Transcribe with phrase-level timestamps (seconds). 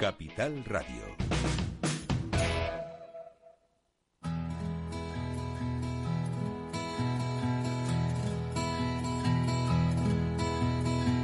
[0.00, 1.02] Capital Radio.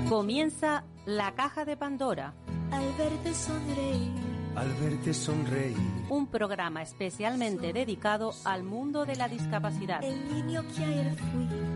[0.08, 2.34] Comienza la caja de Pandora.
[2.70, 4.12] Al verte sonreír.
[4.54, 5.76] Al verte sonreír.
[6.08, 10.04] Un programa especialmente dedicado al mundo de la discapacidad.
[10.04, 11.75] El niño que ayer fui.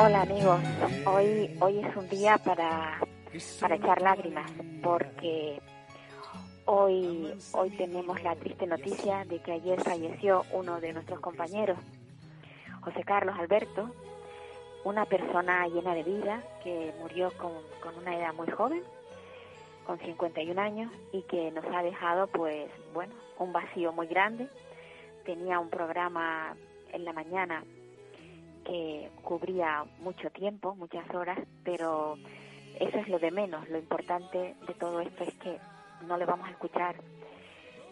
[0.00, 0.60] Hola amigos,
[1.06, 3.00] hoy, hoy es un día para,
[3.60, 4.48] para echar lágrimas
[4.80, 5.60] porque
[6.66, 11.78] hoy, hoy tenemos la triste noticia de que ayer falleció uno de nuestros compañeros,
[12.82, 13.90] José Carlos Alberto,
[14.84, 17.50] una persona llena de vida que murió con,
[17.82, 18.84] con una edad muy joven,
[19.84, 24.48] con 51 años y que nos ha dejado pues bueno, un vacío muy grande.
[25.24, 26.54] Tenía un programa
[26.92, 27.64] en la mañana
[28.68, 32.18] que cubría mucho tiempo, muchas horas, pero
[32.78, 33.66] eso es lo de menos.
[33.70, 35.58] Lo importante de todo esto es que
[36.06, 36.96] no le vamos a escuchar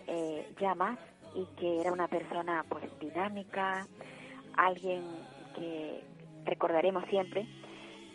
[0.07, 0.99] eh, ya más
[1.35, 3.87] y que era una persona pues dinámica,
[4.55, 5.03] alguien
[5.55, 6.03] que
[6.45, 7.47] recordaremos siempre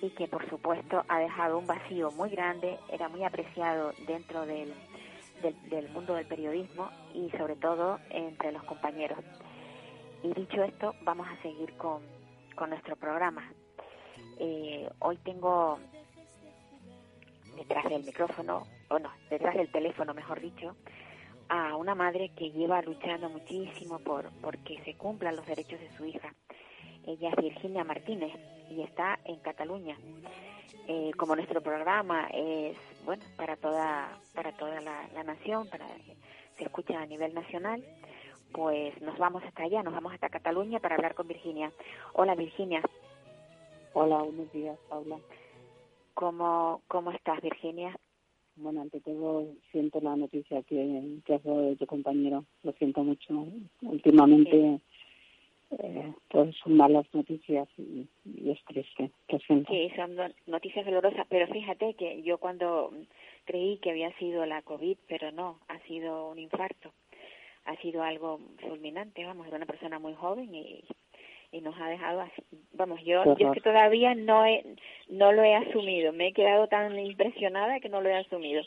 [0.04, 4.72] y que por supuesto ha dejado un vacío muy grande, era muy apreciado dentro del,
[5.42, 9.18] del, del mundo del periodismo y sobre todo entre los compañeros.
[10.24, 12.21] Y dicho esto, vamos a seguir con,
[12.62, 13.52] con nuestro programa.
[14.38, 15.80] Eh, hoy tengo
[17.58, 20.76] detrás del micrófono, o no, detrás del teléfono, mejor dicho,
[21.50, 26.06] a una madre que lleva luchando muchísimo por porque se cumplan los derechos de su
[26.06, 26.36] hija.
[27.08, 28.32] Ella es Virginia Martínez
[28.70, 29.98] y está en Cataluña.
[30.88, 35.88] Eh, como nuestro programa es bueno para toda para toda la, la nación, para
[36.60, 37.84] se escucha a nivel nacional,
[38.54, 41.72] pues nos vamos hasta allá, nos vamos hasta Cataluña para hablar con Virginia.
[42.14, 42.82] Hola Virginia,
[43.94, 45.20] Hola, buenos días, Paula.
[46.14, 47.96] ¿cómo, cómo estás Virginia?
[48.56, 52.46] Bueno, ante todo, siento la noticia que, que has dado de tu compañero.
[52.64, 53.46] Lo siento mucho.
[53.82, 54.80] Últimamente,
[55.80, 59.12] eh, pues son malas noticias y, y es triste.
[59.30, 59.72] Lo siento.
[59.72, 62.92] Sí, son no- noticias dolorosas, pero fíjate que yo cuando
[63.46, 66.92] creí que había sido la COVID, pero no, ha sido un infarto.
[67.66, 70.84] Ha sido algo fulminante, vamos, era una persona muy joven y,
[71.52, 72.42] y nos ha dejado así.
[72.74, 74.64] Vamos, yo, yo es que todavía no he,
[75.10, 78.64] no lo he asumido, me he quedado tan impresionada que no lo he asumido.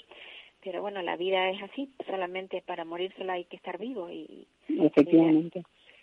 [0.62, 4.46] Pero bueno, la vida es así, solamente para morir solo hay que estar vivo y,
[4.68, 5.62] Efectivamente.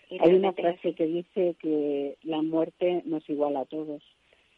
[0.09, 4.03] y Hay una frase que dice que la muerte nos iguala a todos.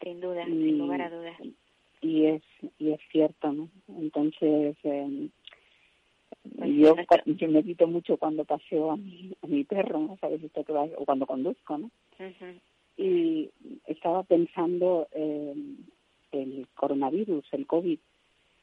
[0.02, 1.36] sin duda, y- sin lugar a dudas.
[2.02, 2.42] Y es,
[2.78, 3.70] y es cierto, ¿no?
[3.88, 5.28] Entonces, eh,
[6.56, 6.94] Pues sí, yo,
[7.24, 10.16] yo medito mucho cuando paseo a mi, a mi perro, ¿no?
[10.20, 10.84] ¿Sabes esto que va?
[10.96, 11.90] O cuando conduzco, ¿no?
[12.96, 13.50] Y
[13.86, 15.54] estaba pensando eh,
[16.32, 17.98] el coronavirus, el COVID,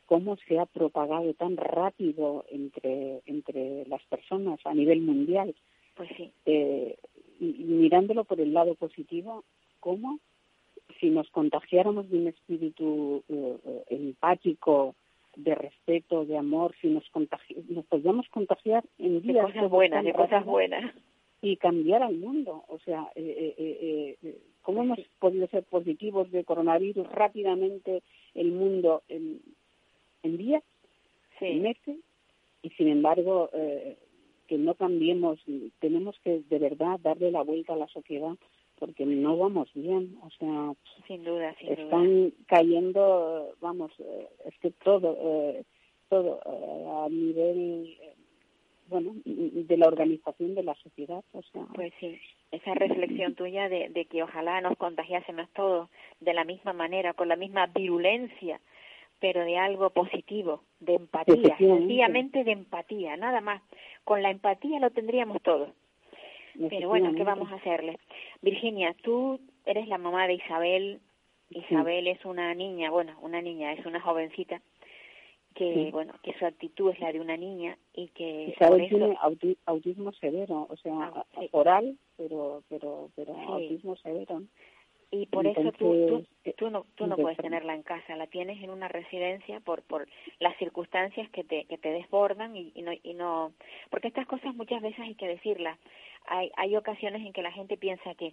[0.06, 5.56] cómo se ha propagado tan rápido entre, entre las personas a nivel mundial.
[5.96, 6.98] Pues sí, Eh,
[7.40, 9.44] y, y mirándolo por el lado positivo,
[9.80, 10.19] cómo
[11.00, 14.96] si nos contagiáramos de un espíritu eh, eh, empático,
[15.36, 17.03] de respeto, de amor, si nos,
[17.69, 20.94] nos podríamos contagiar en de días cosas buenas, de cosas buenas.
[21.42, 22.64] y cambiar al mundo.
[22.68, 28.03] O sea, eh, eh, eh, eh, ¿cómo hemos podido ser positivos de coronavirus rápidamente
[28.36, 29.42] el mundo en,
[30.24, 30.64] en días,
[31.40, 31.98] en meses?
[32.62, 33.98] Y sin embargo, eh,
[34.48, 35.40] que no cambiemos,
[35.80, 38.36] tenemos que de verdad darle la vuelta a la sociedad
[38.81, 40.18] porque no vamos bien.
[40.24, 40.74] O sea,
[41.06, 41.84] sin duda, sin duda.
[41.84, 45.64] están cayendo, vamos, eh, es que todo, eh,
[46.09, 48.16] todo eh, a nivel, eh,
[48.88, 52.19] bueno, de la organización de la sociedad, o sea, Pues sí,
[52.50, 55.88] esa reflexión tuya de, de que ojalá nos contagiásemos todos
[56.19, 58.60] de la misma manera, con la misma virulencia,
[59.19, 63.62] pero de algo positivo, de empatía, sencillamente de empatía, nada más.
[64.06, 65.72] Con la empatía lo tendríamos todo.
[66.69, 67.98] Pero bueno, ¿qué vamos a hacerle?
[68.42, 71.00] Virginia, tú eres la mamá de Isabel.
[71.50, 74.62] Isabel es una niña, bueno, una niña, es una jovencita
[75.56, 75.89] que, Sí.
[75.92, 79.57] bueno, que su actitud es la de una niña y que Isabel eso tiene auti-
[79.65, 81.50] autismo severo, o sea, Ah, sí.
[81.51, 83.42] oral, pero pero pero Sí.
[83.47, 84.44] autismo severo.
[85.13, 88.28] Y por eso tú, tú, tú no, tú no de puedes tenerla en casa, la
[88.28, 90.08] tienes en una residencia por, por
[90.40, 93.52] las circunstancias que te, que te desbordan y, y no, y no,
[93.90, 95.78] porque estas cosas muchas veces hay que decirlas.
[96.28, 98.31] Hay, hay ocasiones en que la gente piensa que,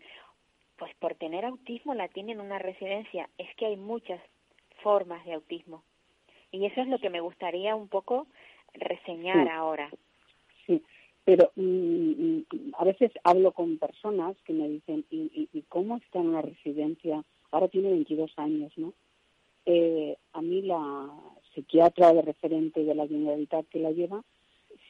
[0.76, 3.28] pues por tener autismo la tiene en una residencia.
[3.38, 4.20] Es que hay muchas
[4.82, 5.82] formas de autismo.
[6.52, 8.28] Y eso es lo que me gustaría un poco
[8.74, 9.50] reseñar Sí.
[9.50, 9.90] ahora.
[10.66, 10.82] Sí,
[11.28, 12.44] pero mm, mm,
[12.78, 16.40] a veces hablo con personas que me dicen, ¿y, y, y cómo está en una
[16.40, 17.22] residencia?
[17.50, 18.94] Ahora tiene 22 años, ¿no?
[19.66, 21.10] Eh, a mí la
[21.52, 24.24] psiquiatra de referente de la Generalitat que la lleva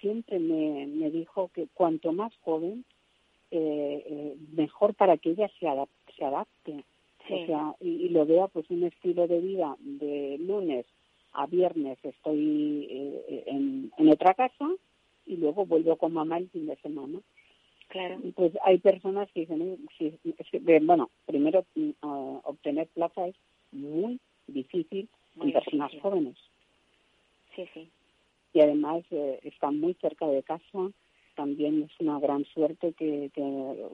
[0.01, 2.85] siempre me, me dijo que cuanto más joven,
[3.51, 6.85] eh, eh, mejor para que ella se, adap- se adapte.
[7.27, 7.35] Sí.
[7.35, 10.87] O sea, y, y lo vea pues un estilo de vida de lunes
[11.33, 14.69] a viernes estoy eh, en, en otra casa
[15.29, 17.21] y luego vuelvo con mamá el fin de semana.
[17.89, 18.19] Claro.
[18.35, 20.13] Pues hay personas que dicen, "Eh, sí,
[20.53, 21.91] eh, bueno, primero mm,
[22.45, 23.37] obtener plaza es
[23.73, 26.01] muy difícil Muy en personas difícil.
[26.03, 26.37] jóvenes
[27.55, 27.89] Sí, sí.
[28.55, 30.91] y además eh, está muy cerca de casa.
[31.35, 33.43] También es una gran suerte que, que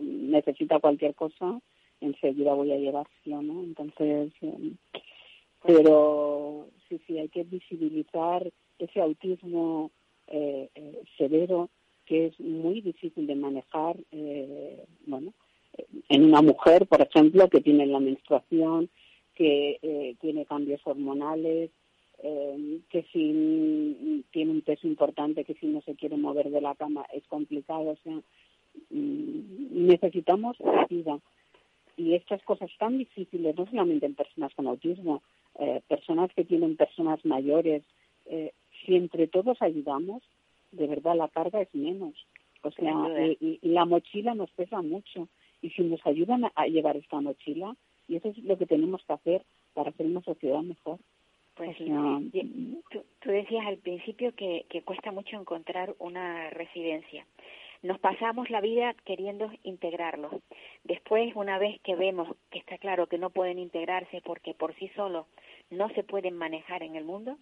[0.00, 1.60] necesita cualquier cosa,
[2.00, 3.62] enseguida voy a llevárselo, ¿no?
[3.62, 4.72] Entonces, eh,
[5.62, 9.90] pero sí, sí, hay que visibilizar ese autismo
[10.28, 10.68] eh,
[11.16, 11.70] severo
[12.06, 15.32] que es muy difícil de manejar, eh, bueno,
[16.08, 18.90] en una mujer, por ejemplo, que tiene la menstruación,
[19.34, 21.70] que eh, tiene cambios hormonales,
[22.22, 26.74] eh, que si tiene un peso importante, que si no se quiere mover de la
[26.74, 28.20] cama es complicado, o sea,
[28.90, 30.56] mm, necesitamos
[30.88, 31.18] ayuda.
[31.96, 35.22] Y estas cosas tan difíciles, no solamente en personas con autismo,
[35.86, 37.84] personas que tienen personas mayores,
[38.84, 40.22] si entre todos ayudamos,
[40.72, 42.14] de verdad la carga es menos.
[42.62, 42.94] O sea,
[43.40, 45.28] y, la mochila nos pesa mucho.
[45.60, 47.76] Y si nos ayudan a, llevar esta mochila,
[48.08, 49.42] y eso es lo que tenemos que hacer
[49.74, 50.98] para hacer una sociedad mejor.
[51.56, 51.86] Pues O sí.
[51.86, 57.26] sea, Y Tú, tú decías al principio que, que cuesta mucho encontrar una residencia.
[57.82, 60.32] Nos pasamos la vida queriendo integrarlos.
[60.84, 64.88] Después, una vez que vemos que está claro que no pueden integrarse porque por sí
[64.96, 65.26] solos
[65.70, 67.36] no se pueden manejar en el mundo,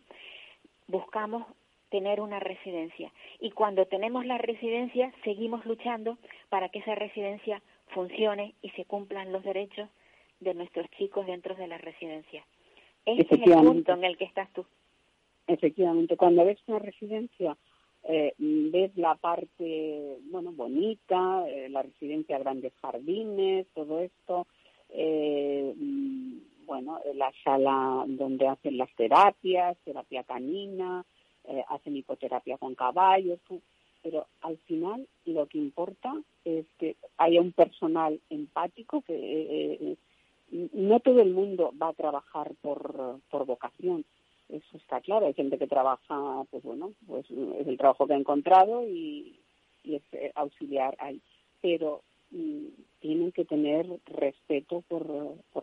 [0.92, 1.44] buscamos
[1.90, 3.12] tener una residencia.
[3.40, 6.18] Y cuando tenemos la residencia, seguimos luchando
[6.50, 9.88] para que esa residencia funcione y se cumplan los derechos
[10.40, 12.44] de nuestros chicos dentro de la residencia.
[13.04, 14.64] Ese es el punto en el que estás tú.
[15.46, 17.56] Efectivamente, cuando ves una residencia,
[18.04, 24.46] eh, ves la parte, bueno, bonita, eh, la residencia, grandes jardines, todo esto,
[24.90, 31.04] eh, mm, bueno, eh, la sala donde hacen las terapias, terapia canina,
[31.44, 33.40] eh, hacen hipoterapia con caballos,
[34.02, 36.14] pero al final lo que importa
[36.44, 39.78] es que haya un personal empático que eh,
[40.52, 44.04] eh, no todo el mundo va a trabajar por, por vocación,
[44.48, 45.26] eso está claro.
[45.26, 49.38] Hay gente que trabaja, pues bueno, pues es el trabajo que ha encontrado y,
[49.82, 51.20] y es eh, auxiliar ahí.
[51.60, 52.02] Pero
[53.00, 55.06] tienen que tener respeto por,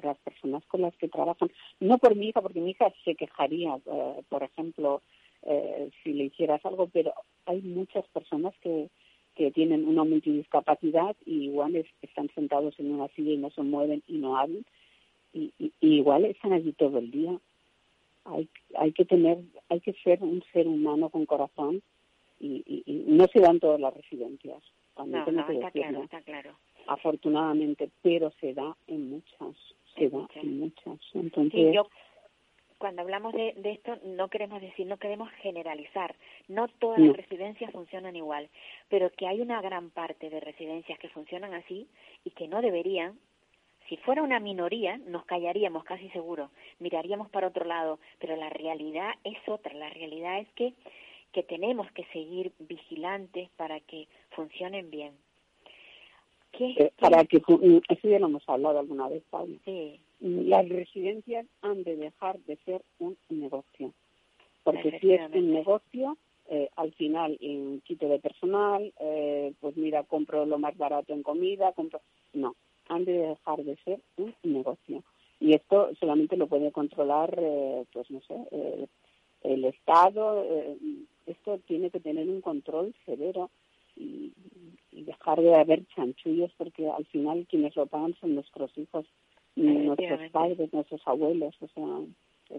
[0.04, 1.51] las personas con las que trabajan.
[1.80, 5.01] No por mi hija, porque mi hija se quejaría, eh, por ejemplo,
[5.44, 7.13] eh, si le hicieras algo, pero
[7.45, 8.89] hay muchas personas que,
[9.54, 14.04] tienen una multidiscapacidad y igual es- están sentados en una silla y no se mueven
[14.06, 14.66] y no hablan.
[15.31, 17.39] Y, y- igual están allí todo el día.
[18.25, 19.38] Hay, hay que tener,
[19.69, 21.81] hay que ser un ser humano con corazón
[22.42, 24.61] y- y no se dan todas las residencias,
[25.06, 26.51] No, no, está claro, está claro.
[26.87, 29.56] afortunadamente, pero se da en muchas,
[29.95, 30.44] se En da muchas.
[30.44, 30.99] en muchas.
[31.13, 31.87] Entonces, Sí, yo
[32.77, 36.15] cuando hablamos de, de esto no queremos decir, no queremos generalizar.
[36.47, 37.07] No todas No.
[37.07, 38.49] las residencias funcionan igual,
[38.87, 41.87] pero que hay una gran parte de residencias que funcionan así
[42.23, 43.19] y que no deberían.
[43.89, 49.11] Si fuera una minoría, nos callaríamos casi seguro, miraríamos para otro lado, pero la realidad
[49.23, 49.73] es otra.
[49.73, 50.73] La realidad es que,
[51.31, 55.14] que tenemos que seguir vigilantes para que funcionen bien.
[56.52, 60.00] ¿Qué, eh, qué- para que, mm, eso ya lo hemos hablado alguna vez, Pablo, sí,
[60.19, 63.94] las residencias han de dejar de ser un negocio.
[64.64, 66.18] Porque si es un negocio,
[66.50, 71.24] eh, al final un quito de personal, eh, pues mira, compro lo más barato en
[71.24, 72.02] comida, compro...
[72.33, 72.56] No,
[72.90, 75.04] han de dejar de ser un negocio.
[75.40, 78.88] Y esto solamente lo puede controlar, eh, pues no sé, eh,
[79.43, 80.43] el Estado.
[80.43, 80.77] eh,
[81.27, 83.51] esto tiene que tener un control severo
[83.95, 84.33] y,
[84.91, 89.05] y dejar de haber chanchullos porque al final quienes lo pagan son nuestros hijos,
[89.55, 91.55] nuestros padres, nuestros abuelos.
[91.61, 91.83] O sea,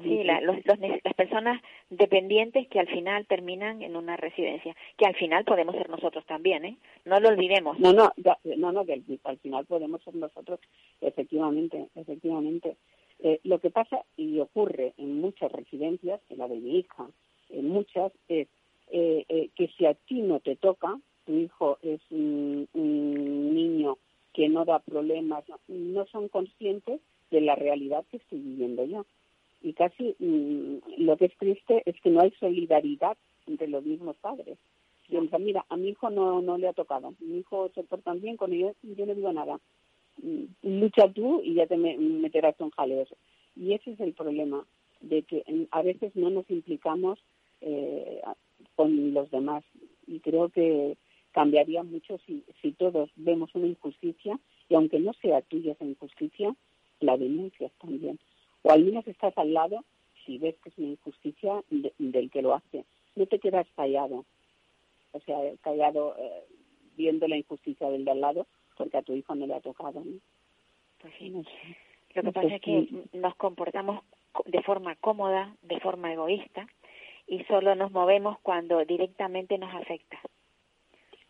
[0.03, 5.05] Sí, la, los, los, las personas dependientes que al final terminan en una residencia, que
[5.05, 6.77] al final podemos ser nosotros también, ¿eh?
[7.05, 7.77] No lo olvidemos.
[7.81, 8.13] No, no,
[8.45, 10.61] no, no, que al, final podemos ser nosotros,
[11.01, 12.77] efectivamente, efectivamente.
[13.23, 17.11] Eh, lo que pasa y ocurre en muchas residencias, en la de mi hija,
[17.51, 18.49] en muchas, es
[18.91, 23.99] eh, eh, que si a ti no te toca, tu hijo es un, un niño
[24.33, 27.01] que no da problemas, no, no son conscientes
[27.31, 29.05] de la realidad que estoy viviendo yo
[29.63, 34.17] y casi mmm, lo que es triste es que no hay solidaridad entre los mismos
[34.17, 34.59] padres.
[35.07, 38.15] Y piensan, mira, a mi hijo no, no le ha tocado, mi hijo se porta
[38.15, 39.61] bien con ellos, yo no digo nada.
[40.63, 43.09] Lucha tú y ya te me, meterás en jaleos.
[43.57, 44.65] Y ese es el problema,
[45.01, 47.19] de que a veces no nos implicamos
[47.61, 48.21] eh,
[48.77, 49.65] con los demás.
[50.07, 50.97] Y creo que
[51.33, 54.39] cambiaría mucho si, si todos vemos una injusticia
[54.69, 56.55] y aunque no sea tuya esa injusticia,
[57.01, 58.19] la denuncias también
[58.63, 59.85] o al menos estás al lado
[60.25, 62.85] si ves que es una injusticia de, del que lo hace.
[63.17, 64.25] No te quedas callado,
[65.13, 66.45] o sea, callado eh,
[66.97, 68.47] viendo la injusticia del de al lado
[68.77, 70.01] porque a tu hijo no le ha tocado.
[70.05, 70.19] ¿no?
[71.01, 71.31] Pues sí.
[71.31, 71.77] No sé.
[72.15, 74.03] Lo que pasa es que nos comportamos
[74.47, 76.67] de forma cómoda, de forma egoísta,
[77.27, 80.19] y solo nos movemos cuando directamente nos afecta.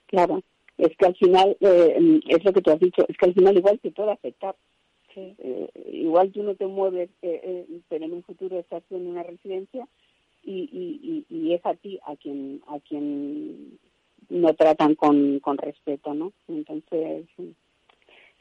[0.07, 0.43] Claro,
[0.79, 3.57] es que al final, eh, es lo que tú has dicho, es que al final
[3.57, 4.57] igual te puede afectar,
[5.15, 5.35] Sí.
[5.39, 9.23] Eh, igual tú no te mueves, eh, eh, pero en un futuro estás en una
[9.23, 9.87] residencia
[10.45, 13.79] y, y, y, y, es a ti a quien a quien
[14.31, 16.33] no tratan con, con respeto, ¿no?
[16.49, 17.27] Entonces.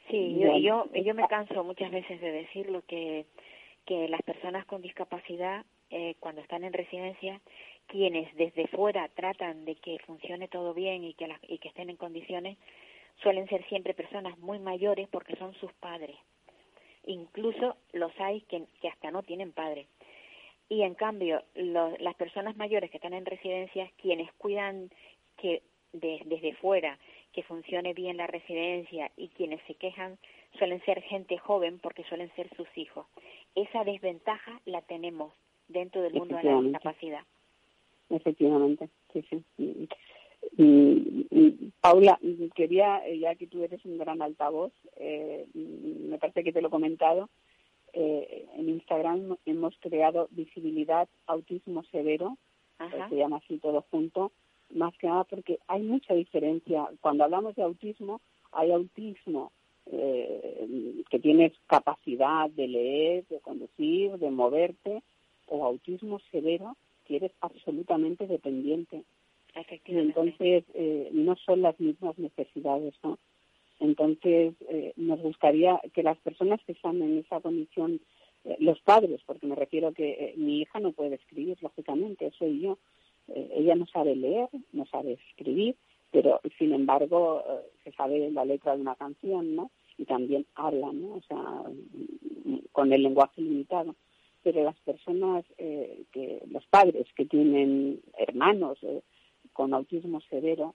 [0.08, 3.26] Sí, yo, yo, yo me canso muchas veces de decirlo que,
[3.86, 7.40] que las personas con discapacidad, eh, cuando están en residencia,
[7.86, 11.90] quienes desde fuera tratan de que funcione todo bien y que, la, y que estén
[11.90, 12.56] en condiciones,
[13.22, 16.16] suelen ser siempre personas muy mayores porque son sus padres
[17.06, 19.86] incluso los hay que, que hasta no tienen padre.
[20.68, 24.90] Y en cambio, las personas mayores que están en residencias, quienes cuidan
[25.36, 26.98] que de, desde fuera
[27.32, 30.18] que funcione bien la residencia y quienes se quejan
[30.58, 33.06] suelen ser gente joven porque suelen ser sus hijos.
[33.54, 35.32] Esa desventaja la tenemos
[35.68, 37.22] dentro del mundo de la discapacidad.
[38.08, 39.88] Efectivamente, sí, sí.
[40.56, 42.18] Y, Paula,
[42.54, 46.68] quería, eh, ya que tú eres un gran altavoz, eh, me parece que te lo
[46.68, 47.28] he comentado,
[47.92, 52.36] eh, en Instagram hemos creado visibilidad autismo severo,
[53.10, 54.32] se llama así todo junto,
[54.70, 56.88] más que nada porque hay mucha diferencia.
[57.00, 58.20] Cuando hablamos de autismo,
[58.52, 59.52] hay autismo
[59.86, 65.02] eh, que tienes capacidad de leer, de conducir, de moverte,
[65.46, 69.02] o autismo severo que eres absolutamente dependiente.
[69.86, 73.18] Entonces, eh, no son las mismas necesidades, ¿no?
[73.80, 78.00] Entonces, eh, nos gustaría que las personas que están en esa condición,
[78.44, 82.60] eh, los padres, porque me refiero que eh, mi hija no puede escribir, lógicamente, soy
[82.60, 82.78] yo.
[83.34, 85.76] Eh, ella no sabe leer, no sabe escribir,
[86.10, 89.70] pero sin embargo eh, se sabe la letra de una canción, ¿no?
[89.98, 91.14] Y también habla, ¿no?
[91.14, 91.62] O sea,
[92.72, 93.94] con el lenguaje limitado.
[94.42, 99.02] Pero las personas, eh, que los padres que tienen hermanos, eh,
[99.52, 100.74] con autismo severo,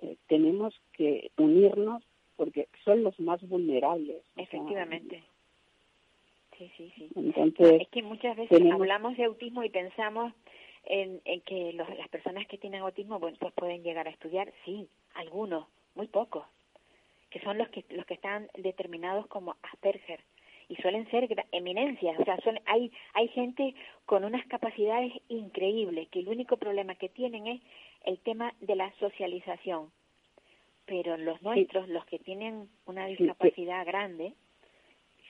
[0.00, 2.02] eh, tenemos que unirnos
[2.36, 4.22] porque son los más vulnerables.
[4.36, 5.22] Efectivamente.
[6.58, 7.08] sí, sí, sí.
[7.14, 8.80] Entonces, es que muchas veces tenemos...
[8.80, 10.32] hablamos de autismo y pensamos
[10.84, 14.52] en, en que los, las personas que tienen autismo bueno, pues pueden llegar a estudiar,
[14.64, 16.44] sí, algunos, muy pocos,
[17.30, 20.20] que son los que los que están determinados como Asperger
[20.72, 23.74] y suelen ser eminencias, o sea, son, hay, hay gente
[24.06, 27.60] con unas capacidades increíbles, que el único problema que tienen es
[28.04, 29.90] el tema de la socialización.
[30.86, 31.92] Pero los nuestros, sí.
[31.92, 33.90] los que tienen una discapacidad sí, sí.
[33.90, 34.32] grande,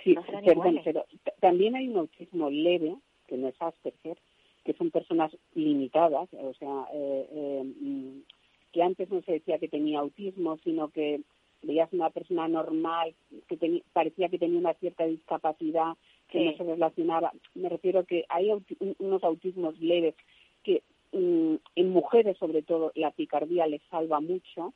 [0.04, 0.82] sí, no son perdón, iguales.
[0.84, 1.06] Pero
[1.40, 2.94] también hay un autismo leve,
[3.26, 4.18] que no es Asperger,
[4.64, 8.22] que son personas limitadas, o sea, eh, eh,
[8.72, 11.20] que antes no se decía que tenía autismo, sino que
[11.62, 13.14] veías una persona normal
[13.48, 15.94] que parecía que tenía una cierta discapacidad
[16.28, 16.44] que sí.
[16.44, 17.32] no se relacionaba.
[17.54, 20.14] Me refiero que hay auti unos autismos leves
[20.64, 24.72] que mm, en mujeres sobre todo la picardía les salva mucho,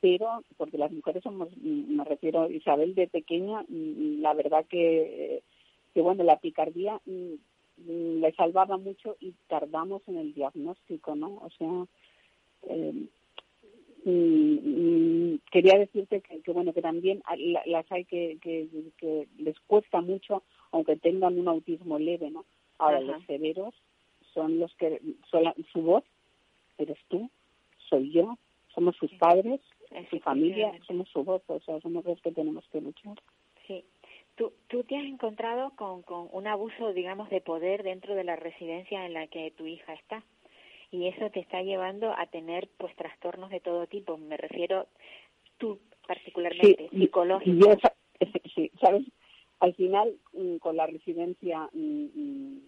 [0.00, 5.42] pero porque las mujeres somos, mm, me refiero Isabel de pequeña, mm, la verdad que,
[5.92, 7.00] que bueno, la picardía
[7.76, 11.38] le salvaba mucho y tardamos en el diagnóstico, ¿no?
[11.42, 11.86] O sea,
[12.68, 13.08] eh,
[14.08, 17.24] Mm, quería decirte que, que, bueno que también
[17.66, 18.68] las hay que, que,
[18.98, 22.44] que, les cuesta mucho aunque tengan un autismo leve no
[22.78, 23.06] ahora Ajá.
[23.06, 23.74] los severos
[24.32, 26.04] son los que son la, su voz
[26.78, 27.28] eres tú
[27.88, 28.38] soy yo
[28.72, 29.60] somos sus padres
[30.08, 33.20] su familia somos su voz o sea somos los que tenemos que luchar.
[33.66, 33.84] Sí
[34.36, 38.36] ¿Tú, tú te has encontrado con, con un abuso, digamos, de poder dentro de la
[38.36, 40.22] residencia en la que tu hija está.
[40.90, 44.16] Y eso te está llevando a tener, pues, trastornos de todo tipo.
[44.18, 44.86] Me refiero,
[45.58, 47.10] tú particularmente, Sí,
[47.44, 47.74] y yo
[48.54, 49.04] sí, ¿sabes?
[49.60, 52.60] Al final, mm, con la residencia mm, mm,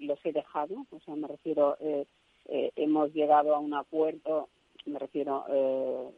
[0.00, 2.06] los he dejado, o sea, me refiero, eh,
[2.46, 4.48] eh, hemos llegado a un acuerdo,
[4.84, 6.10] me refiero, eh,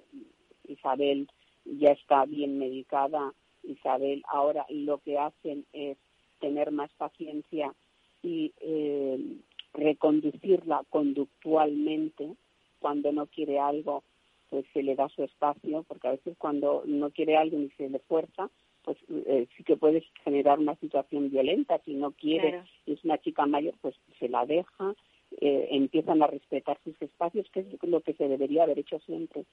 [0.68, 1.28] Isabel
[1.64, 3.32] ya está bien medicada,
[3.68, 5.96] Isabel ahora lo que hacen es
[6.40, 7.74] tener más paciencia
[8.22, 9.38] y eh,
[9.74, 12.34] reconducirla conductualmente
[12.80, 14.02] cuando no quiere algo
[14.50, 17.88] pues se le da su espacio, porque a veces cuando no quiere algo ni se
[17.88, 18.50] le fuerza,
[18.82, 21.78] pues eh, sí que puedes generar una situación violenta.
[21.84, 22.66] Si no quiere Claro.
[22.86, 24.94] y es una chica mayor, pues se la deja,
[25.40, 29.44] eh, empiezan a respetar sus espacios, que es lo que se debería haber hecho siempre.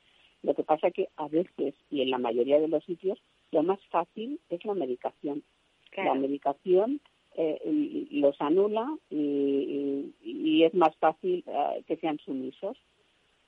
[0.44, 3.20] Lo que pasa que a veces, y en la mayoría de los sitios,
[3.56, 5.44] lo más fácil es la medicación.
[5.92, 6.14] Claro.
[6.14, 7.00] La medicación
[7.38, 12.78] eh, los anula y, y- y es más fácil eh, que sean sumisos.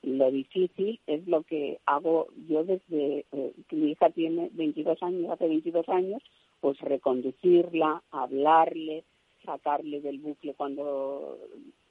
[0.02, 5.30] Lo difícil es lo que hago yo desde eh, que mi hija tiene 22 años,
[5.30, 6.22] hace 22 años,
[6.60, 9.04] pues reconducirla, hablarle,
[9.44, 11.38] sacarle del bucle cuando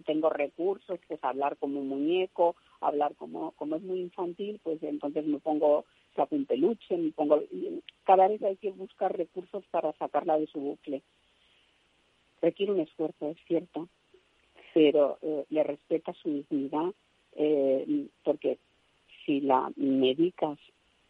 [0.06, 5.26] tengo recursos, pues hablar como un muñeco, hablar como, como es muy infantil, pues entonces
[5.26, 5.86] me pongo,
[6.18, 7.42] saco un peluche, me pongo,
[8.04, 11.02] cada vez hay que buscar recursos para sacarla de su bucle.
[12.42, 13.88] Requiere un esfuerzo, es cierto,
[14.74, 16.94] pero eh, le respeta su dignidad,
[17.36, 18.58] eh, porque
[19.26, 20.60] si la medicas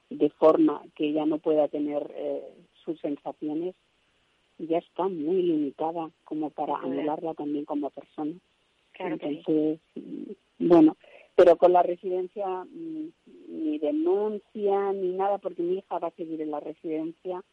[0.10, 2.44] de forma que ella no pueda tener eh,
[2.86, 3.76] sus sensaciones,
[4.60, 8.34] ya está muy limitada como para anularla también como persona.
[8.94, 9.36] Claro que sí.
[9.38, 10.98] Entonces, mm, bueno,
[11.38, 13.08] pero con la residencia mm,
[13.50, 17.44] ni denuncia ni nada, porque mi hija va a seguir en la residencia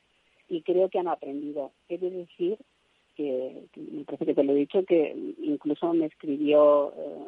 [0.49, 1.71] y creo que han aprendido.
[1.87, 2.57] Quiere decir
[3.15, 7.27] que, que me parece que te lo he dicho, que incluso me escribió eh,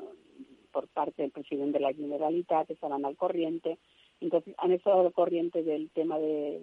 [0.73, 3.79] por parte del presidente de la Generalitat, estaban al corriente,
[4.23, 6.61] entonces han estado al corriente del tema de,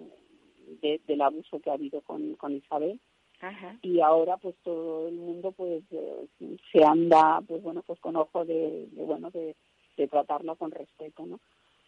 [0.82, 2.98] de- del abuso que ha habido con, con Isabel
[3.40, 3.78] Ajá.
[3.82, 6.26] y ahora pues todo el mundo pues eh,
[6.72, 9.54] se anda pues bueno pues con ojo de, de, bueno de,
[9.96, 11.40] de tratarla con respeto no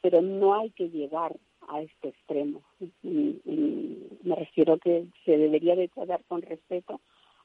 [0.02, 1.36] pero no hay que llegar
[1.68, 2.62] a este extremo.
[3.02, 7.00] Me refiero que se debería de tratar con respeto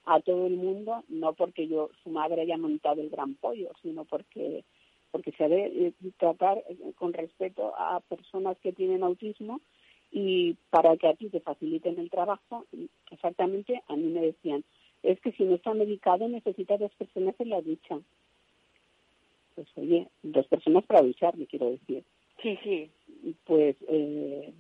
[0.05, 4.05] a todo el mundo no porque yo su madre haya montado el gran pollo sino
[4.05, 4.63] porque
[5.11, 9.59] porque se debe eh, tratar eh, con respeto a personas que tienen autismo
[10.11, 12.65] y para que a ti te faciliten el trabajo,
[13.11, 14.63] exactamente a mí me decían,
[15.03, 17.99] es que si no está medicado necesita dos personas en la ducha.
[19.55, 22.03] Pues oye, dos personas para duchar, me quiero decir.
[22.41, 22.91] Sí, sí.
[23.45, 24.53] Pues eh,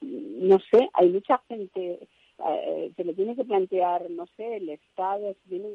[0.00, 2.00] no sé, hay mucha gente,
[2.46, 5.68] eh, se le tiene que plantear, no sé, el Estado, tiene,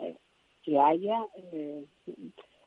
[0.00, 0.16] eh,
[0.62, 1.84] que haya eh,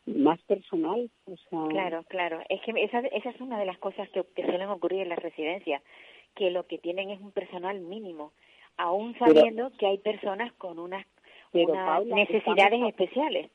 [0.05, 2.39] más personal, o sea, Claro, claro.
[2.49, 5.19] Es que esa, esa es una de las cosas que, que suelen ocurrir en las
[5.19, 5.81] residencias,
[6.35, 8.31] que lo que tienen es un personal mínimo,
[8.77, 11.05] aún Pero- sabiendo que hay personas con unas,
[11.53, 13.51] unas Paula, necesidades estamos- especiales.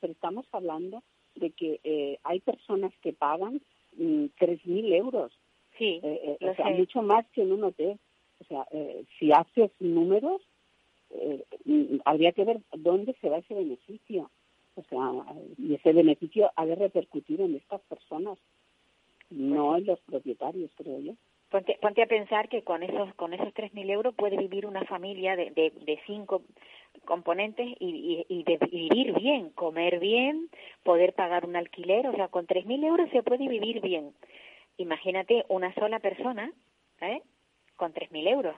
[0.00, 1.02] Pero estamos hablando
[1.34, 3.60] de que eh, hay personas que pagan
[3.96, 5.32] mm, 3.000 euros,
[5.78, 7.98] Sí, eh, eh, lo o sea, mucho más que en un hotel.
[8.40, 10.42] O sea, eh, si haces números,
[11.10, 14.30] eh, mm, habría que ver dónde se va ese beneficio.
[14.74, 15.10] O sea,
[15.58, 18.38] y ese beneficio ha de repercutir en estas personas,
[19.30, 21.12] no Pues en los propietarios, creo yo.
[21.50, 25.36] Ponte, ponte a pensar que con esos con esos 3.000 euros puede vivir una familia
[25.36, 26.42] de, de, de cinco
[27.04, 30.48] componentes y, y, y de vivir bien, comer bien,
[30.82, 34.12] poder pagar un alquiler, o sea, con 3.000 euros se puede vivir bien.
[34.76, 36.52] Imagínate una sola persona,
[37.00, 37.22] ¿eh?
[37.76, 38.56] Con 3.000 euros.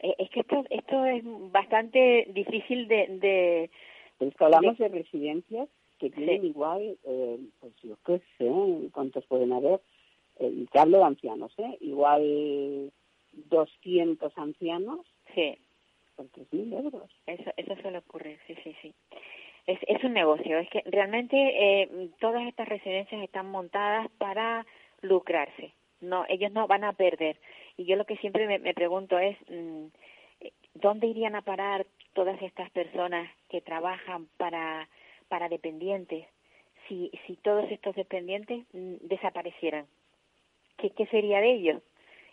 [0.00, 3.70] Eh, es que esto esto es bastante difícil de, de
[4.18, 6.48] Pero es que hablamos de residencias que tienen Sí.
[6.48, 8.50] igual, eh, pues yo qué sé,
[8.92, 9.80] cuántos pueden haber.
[10.38, 11.76] Eh, y te hablo de ancianos, ¿eh?
[11.80, 12.92] Igual
[13.32, 15.00] 200 ancianos
[15.34, 15.58] sí,
[16.16, 17.10] por 3.000 euros.
[17.26, 18.94] Eso, eso suele ocurrir, sí, sí, sí.
[19.66, 20.58] Es, es un negocio.
[20.58, 24.66] Es que realmente eh, todas estas residencias están montadas para
[25.00, 25.72] lucrarse.
[26.00, 27.38] No, ellos no van a perder.
[27.76, 29.86] Y yo lo que siempre me, me pregunto es, mm,
[30.74, 34.88] ¿dónde irían a parar todas estas personas que trabajan para,
[35.28, 36.26] para dependientes
[36.88, 39.86] si, si todos estos dependientes mm, desaparecieran?
[40.76, 41.82] ¿Qué, ¿Qué sería de ellos?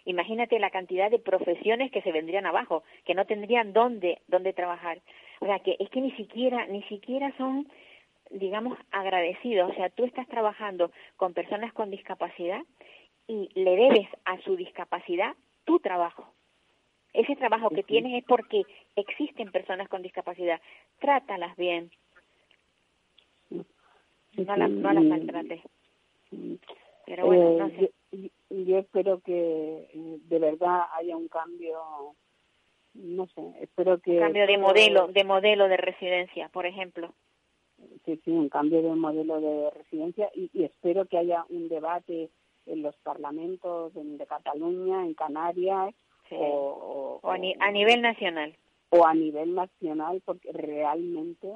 [0.06, 4.99] Imagínate la cantidad de profesiones que se vendrían abajo, que no tendrían dónde, dónde trabajar.
[5.39, 7.67] O sea, que es que ni siquiera, ni siquiera son,
[8.32, 9.71] digamos, agradecidos.
[9.71, 12.62] O sea, tú estás trabajando con personas con discapacidad
[13.27, 16.34] y le debes a su discapacidad tu trabajo.
[17.13, 18.63] Ese trabajo que tienes es porque
[18.95, 20.62] existen personas con discapacidad.
[20.99, 21.91] Trátalas bien.
[23.49, 25.62] No, las no las maltrates.
[27.06, 27.91] Pero bueno, no sé.
[28.66, 31.80] Yo, espero que eh, de verdad haya un cambio
[32.94, 34.18] no sé, espero que...
[34.20, 37.14] Cambio de modelo, de modelo de residencia, por ejemplo.
[38.06, 42.30] Sí, sí, un cambio de modelo de residencia y, y espero que haya un debate
[42.66, 45.94] en los parlamentos de Cataluña, en Canarias
[46.30, 46.36] Sí.
[46.40, 48.56] o, O a, ni- a nivel nacional.
[48.90, 51.48] o a nivel nacional, porque realmente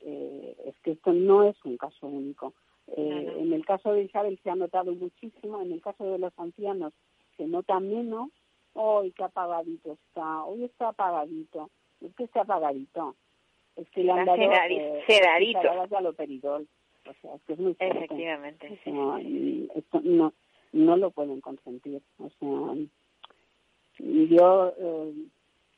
[0.00, 2.54] eh, es que esto no es un caso único.
[2.88, 3.36] Eh.
[3.38, 6.92] En el caso de Isabel se ha notado muchísimo, en el caso de los ancianos
[7.36, 8.30] se nota menos.
[8.74, 11.70] Hoy qué apagadito está, hoy está apagadito,
[12.00, 13.14] es que está apagadito.
[13.76, 15.96] Es que le han Está dado sedadi- eh, sedadito.
[15.96, 16.68] aloperidol.
[17.08, 17.98] O sea, es que es muy fuerte.
[18.04, 18.66] Efectivamente.
[18.66, 19.68] O sea, sí.
[19.74, 20.32] esto no,
[20.72, 22.02] no lo pueden consentir.
[22.18, 22.74] O sea,
[23.98, 25.28] yo eh,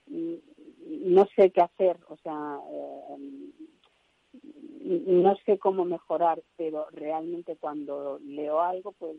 [0.09, 3.46] no sé qué hacer, o sea, eh,
[4.87, 9.17] no sé cómo mejorar, pero realmente cuando leo algo, pues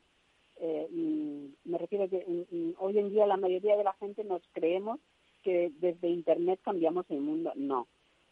[0.60, 3.94] eh, mm, me refiero a que mm, mm, hoy en día la mayoría de la
[3.94, 5.00] gente nos creemos
[5.44, 7.52] que desde Internet cambiamos el mundo.
[7.56, 7.88] No,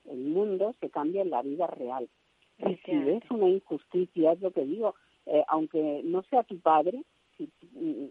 [0.09, 2.09] el mundo se cambia en la vida real.
[2.57, 4.95] Y si ves una injusticia, es lo que digo,
[5.25, 7.03] eh, aunque no sea tu padre,
[7.37, 7.49] si-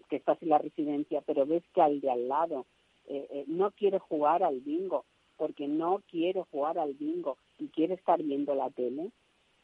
[0.08, 2.66] que estás en la residencia, pero ves que al de al lado
[3.06, 5.04] eh, eh, no quiere jugar al bingo,
[5.37, 9.11] porque no quiere jugar al bingo y quiere estar viendo la tele,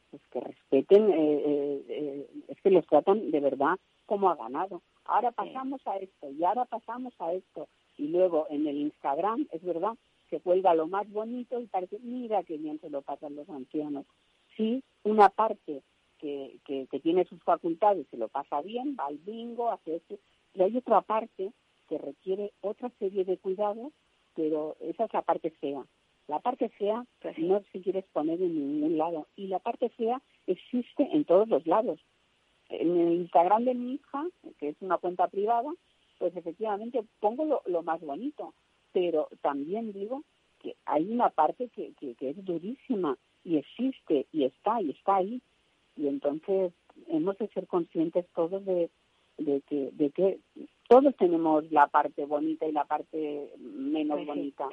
[0.09, 4.81] pues que respeten, eh, eh, eh, es que los tratan de verdad como ha ganado.
[5.05, 7.67] Ahora pasamos a esto y ahora pasamos a esto.
[7.97, 9.93] Y luego en el Instagram, es verdad,
[10.29, 14.05] se cuelga lo más bonito y parece, mira qué bien se lo pasan los ancianos.
[14.57, 15.81] Sí, una parte
[16.17, 20.19] que, que, que tiene sus facultades se lo pasa bien, va al bingo, hace esto,
[20.51, 21.51] pero hay otra parte
[21.87, 23.91] que requiere otra serie de cuidados,
[24.35, 25.83] pero esa es la parte fea.
[26.27, 27.43] La parte fea Pues sí.
[27.43, 31.65] no se quiere exponer en ningún lado y la parte fea existe en todos los
[31.67, 31.99] lados.
[32.69, 34.25] En el Instagram de mi hija,
[34.59, 35.69] que es una cuenta privada,
[36.19, 38.53] pues efectivamente pongo lo, lo más bonito,
[38.93, 40.23] pero también digo
[40.59, 45.17] que hay una parte que, que, que es durísima y existe y está y está
[45.17, 45.41] ahí
[45.97, 46.71] y entonces
[47.07, 48.89] hemos de ser conscientes todos de,
[49.37, 50.37] de que de que
[50.87, 54.27] todos tenemos la parte bonita y la parte menos Pues sí.
[54.27, 54.69] bonita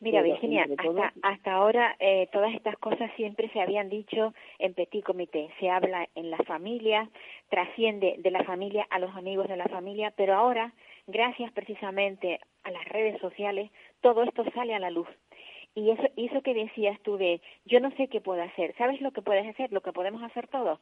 [0.00, 4.32] Mira, Pero, Virginia, todo- hasta, hasta ahora eh, todas estas cosas siempre se habían dicho
[4.60, 5.48] en petit comité.
[5.58, 7.10] Se habla en la familia,
[7.48, 10.72] trasciende de la familia a los amigos de la familia, pero ahora,
[11.08, 15.08] gracias precisamente a las redes sociales, todo esto sale a la luz.
[15.74, 19.00] Y eso, y eso que decías tú de, yo no sé qué puedo hacer, ¿sabes
[19.00, 19.72] lo que puedes hacer?
[19.72, 20.78] Lo que podemos hacer todos.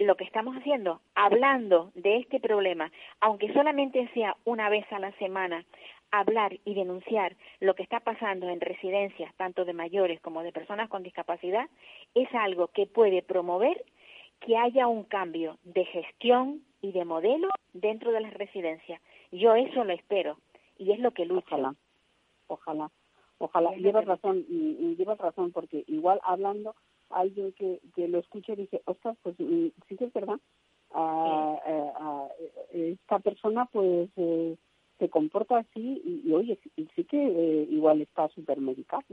[0.00, 5.10] Lo que estamos haciendo, hablando de este problema, aunque solamente sea una vez a la
[5.18, 5.64] semana,
[6.12, 10.88] hablar y denunciar lo que está pasando en residencias, tanto de mayores como de personas
[10.88, 11.68] con discapacidad,
[12.14, 13.84] es algo que puede promover
[14.40, 19.00] que haya un cambio de gestión y de modelo dentro de las residencias.
[19.32, 20.38] Yo eso lo espero
[20.78, 21.56] y es lo que lucho.
[21.56, 21.74] Ojalá,
[22.46, 22.90] ojalá,
[23.38, 23.74] ojalá.
[23.74, 26.76] Llevas razón, llevas razón, porque igual hablando,
[27.10, 30.38] alguien que, que lo escucha y dice, ostras, pues mm, sí que es verdad,
[30.92, 32.28] Ah, eh, ah,
[32.72, 34.56] eh, esta persona pues eh,
[34.98, 39.04] se comporta así y, y, oye, sí, sí que eh, igual está supermedicado.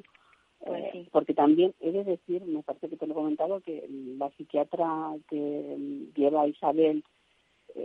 [0.60, 1.10] Pues Eh, sí.
[1.12, 3.86] Porque también he de decir, me parece que te lo he comentado, que
[4.18, 7.04] la psiquiatra que mm, lleva a Isabel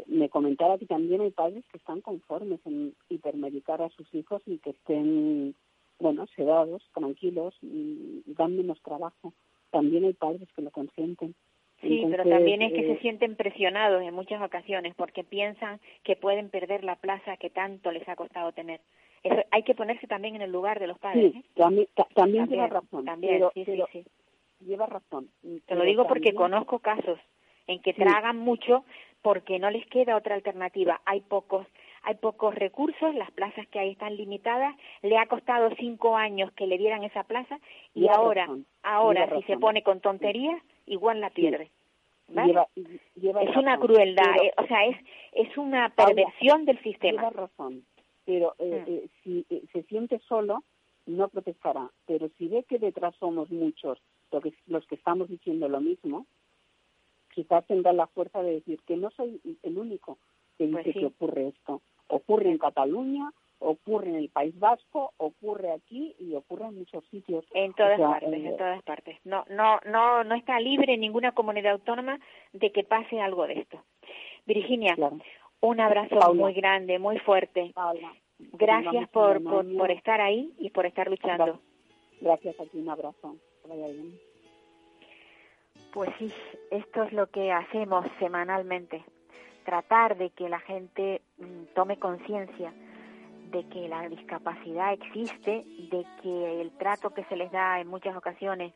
[0.06, 4.58] me comentaba que también hay padres que están conformes en hipermedicar a sus hijos y
[4.58, 5.56] que estén,
[5.98, 9.32] bueno, sedados, tranquilos, y dan menos trabajo.
[9.70, 11.34] También hay padres que lo consienten.
[11.80, 16.14] Sí, pero también es que eh, se sienten presionados en muchas ocasiones porque piensan que
[16.14, 18.80] pueden perder la plaza que tanto les ha costado tener.
[19.22, 21.32] Eso hay que ponerse también en el lugar de los padres.
[21.32, 21.44] Sí, ¿eh?
[21.54, 23.04] también, ta- también, También, lleva razón.
[23.06, 24.64] también, pero, sí, pero sí, sí.
[24.66, 25.30] lleva razón.
[25.66, 27.18] Te lo digo porque también- conozco casos
[27.66, 28.02] en que Sí.
[28.02, 28.84] tragan mucho
[29.22, 31.00] porque no les queda otra alternativa.
[31.06, 31.66] Hay pocos,
[32.02, 34.74] hay pocos recursos, las plazas que hay están limitadas.
[35.02, 37.58] Le ha costado cinco años que le dieran esa plaza
[37.94, 41.34] y ahora, razón, ahora si se pone con tonterías, igual la Sí.
[41.36, 41.70] pierde.
[42.32, 42.48] ¿vale?
[42.48, 42.68] Lleva,
[43.16, 44.96] lleva es una crueldad, pero- eh, o sea, es
[45.32, 47.30] es una perversión del Lleva sistema.
[47.30, 47.84] razón,
[48.24, 48.90] pero eh, Mm.
[48.92, 50.62] eh, si eh, se siente solo,
[51.06, 51.90] no protestará.
[52.06, 53.98] Pero si ve que detrás somos muchos
[54.30, 56.24] lo que, los que estamos diciendo lo mismo,
[57.34, 60.18] quizás tendrá la fuerza de decir que no soy el único
[60.60, 61.00] que dice Pues sí.
[61.00, 61.80] que ocurre esto.
[62.08, 67.44] Ocurre en Cataluña, ocurre en el País Vasco, ocurre aquí y ocurre en muchos sitios.
[67.54, 69.18] En todas O sea, partes, eh, en todas partes.
[69.24, 72.18] No, no, no, no está libre ninguna comunidad autónoma
[72.52, 73.82] de que pase algo de esto.
[74.46, 75.18] Virginia, Claro.
[75.60, 76.40] un abrazo Paula.
[76.40, 77.70] muy grande, muy fuerte.
[77.74, 81.60] Paula, Gracias por, por, por, estar ahí y por estar luchando.
[82.20, 83.36] Gracias a ti, un abrazo.
[85.92, 86.32] Pues sí,
[86.70, 89.04] esto es lo que hacemos semanalmente,
[89.64, 92.72] tratar de que la gente mm, tome conciencia
[93.50, 98.16] de que la discapacidad existe, de que el trato que se les da en muchas
[98.16, 98.72] ocasiones,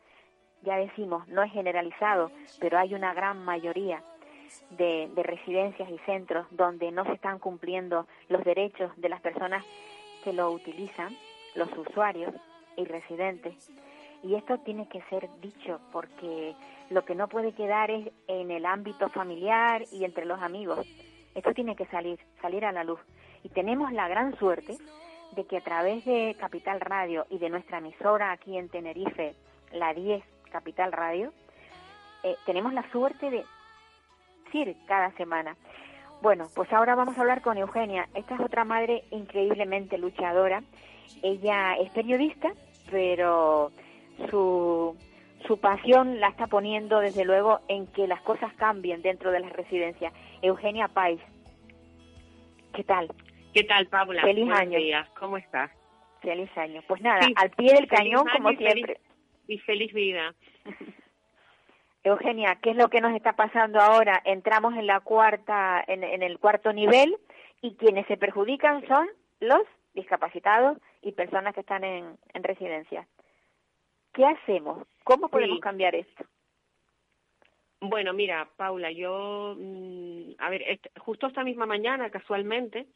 [0.62, 4.02] ya decimos, no es generalizado, pero hay una gran mayoría
[4.70, 9.64] de, de, residencias y centros donde no se están cumpliendo los derechos de las personas
[10.22, 11.14] que lo utilizan,
[11.54, 12.34] los usuarios
[12.76, 13.70] y residentes.
[14.24, 16.54] Y esto tiene que ser dicho porque
[16.88, 20.86] lo que no puede quedar es en el ámbito familiar y entre los amigos.
[21.34, 23.00] Esto tiene que salir, salir a la luz.
[23.42, 24.78] Y tenemos la gran suerte
[25.32, 29.34] de que a través de Capital Radio y de nuestra emisora aquí en Tenerife,
[29.72, 31.30] la 10 Capital Radio,
[32.22, 33.44] eh, tenemos la suerte de
[34.46, 35.54] decir cada semana.
[36.22, 38.08] Bueno, pues ahora vamos a hablar con Eugenia.
[38.14, 40.62] Esta es otra madre increíblemente luchadora.
[41.22, 42.52] Ella es periodista,
[42.90, 43.70] pero
[44.30, 44.96] su,
[45.46, 49.52] su pasión la está poniendo desde luego en que las cosas cambien dentro de las
[49.52, 50.12] residencias.
[50.42, 51.20] Eugenia Pais,
[52.74, 53.08] ¿qué tal?
[53.52, 54.22] ¿Qué tal, Paula?
[54.22, 54.78] Feliz año.
[55.18, 55.70] ¿Cómo estás?
[56.20, 56.82] Feliz año.
[56.88, 59.00] Pues nada, al pie del cañón como siempre.
[59.46, 60.34] y feliz vida.
[62.04, 64.20] Eugenia, ¿qué es lo que nos está pasando ahora?
[64.24, 67.16] Entramos en la cuarta, en, en el cuarto nivel
[67.62, 69.08] y quienes se perjudican son
[69.40, 69.62] los
[69.94, 73.06] discapacitados y personas que están en, en residencia.
[74.14, 74.86] ¿Qué hacemos?
[75.02, 76.24] ¿Cómo podemos cambiar esto?
[77.80, 82.86] Bueno, mira, Paula, yo, mm, a ver, justo esta misma mañana, casualmente,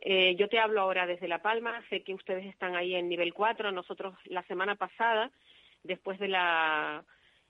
[0.00, 3.32] eh, yo te hablo ahora desde La Palma, sé que ustedes están ahí en nivel
[3.32, 5.32] 4, nosotros la semana pasada,
[5.82, 7.02] después de la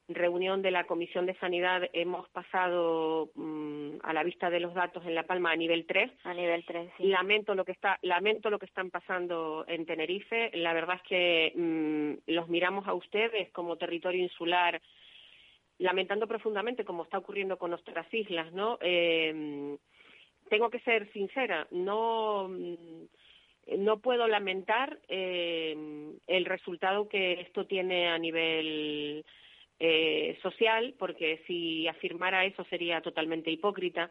[0.08, 5.04] reunión de la Comisión de Sanidad hemos pasado mm, a la vista de los datos
[5.04, 6.10] en La Palma a nivel 3.
[6.24, 7.04] A nivel 3, sí.
[7.08, 10.50] Lamento lo que está lamento lo que están pasando en Tenerife.
[10.54, 14.80] La verdad es que mm, los miramos a ustedes como territorio insular
[15.78, 18.78] lamentando profundamente como está ocurriendo con nuestras islas, ¿no?
[18.80, 19.76] Eh,
[20.48, 23.04] tengo que ser sincera, no mm,
[23.78, 25.76] no puedo lamentar eh,
[26.26, 29.24] el resultado que esto tiene a nivel
[29.78, 34.10] eh, social, porque si afirmara eso sería totalmente hipócrita,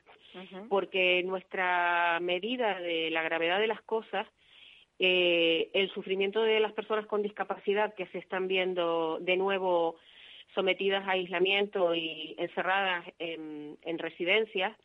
[0.70, 4.28] porque nuestra medida de la gravedad de las cosas,
[5.00, 9.96] eh, el sufrimiento de las personas con discapacidad que se están viendo de nuevo
[10.54, 14.78] sometidas a aislamiento y encerradas en, residencias,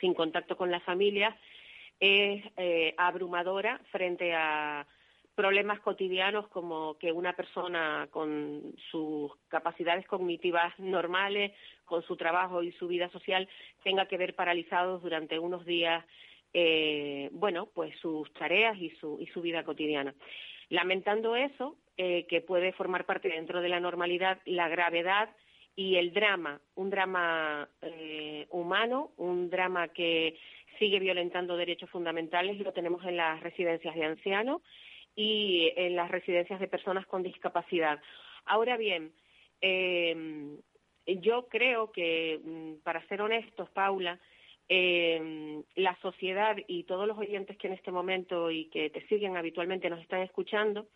[0.00, 1.36] sin contacto con la familia,
[2.00, 4.86] es eh, abrumadora frente a
[5.36, 11.52] problemas cotidianos como que una persona con sus capacidades cognitivas normales,
[11.84, 13.46] con su trabajo y su vida social,
[13.84, 16.04] tenga que ver paralizados durante unos días,
[16.54, 20.14] eh, bueno, pues sus tareas y su, y su vida cotidiana.
[20.70, 25.28] Lamentando eso, eh, que puede formar parte dentro de la normalidad, la gravedad
[25.76, 30.38] y el drama, un drama eh, humano, un drama que
[30.78, 34.62] sigue violentando derechos fundamentales, lo tenemos en las residencias de ancianos
[35.16, 38.00] y en las residencias de personas con discapacidad.
[38.44, 39.12] Ahora bien,
[39.60, 40.56] eh,
[41.06, 44.20] yo creo que, mm, para ser honestos, Paula,
[44.68, 49.36] eh, la sociedad y todos los oyentes que en este momento y que te siguen
[49.36, 50.86] habitualmente nos están escuchando,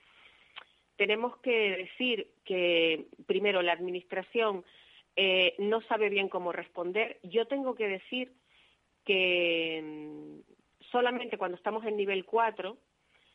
[0.97, 4.65] tenemos que decir que, primero, la Administración
[5.17, 7.19] eh, no sabe bien cómo responder.
[7.23, 8.33] Yo tengo que decir
[9.05, 12.77] que mm, solamente cuando estamos en nivel 4,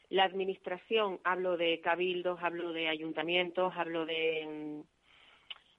[0.10, 4.84] la administración, hablo de cabildos, hablo de ayuntamientos, hablo de,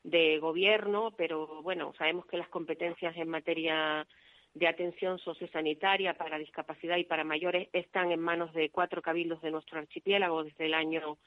[0.05, 4.07] de gobierno, pero bueno, sabemos que las competencias en materia
[4.55, 9.51] de atención sociosanitaria para discapacidad y para mayores están en manos de cuatro cabildos de
[9.51, 11.19] nuestro archipiélago desde el año,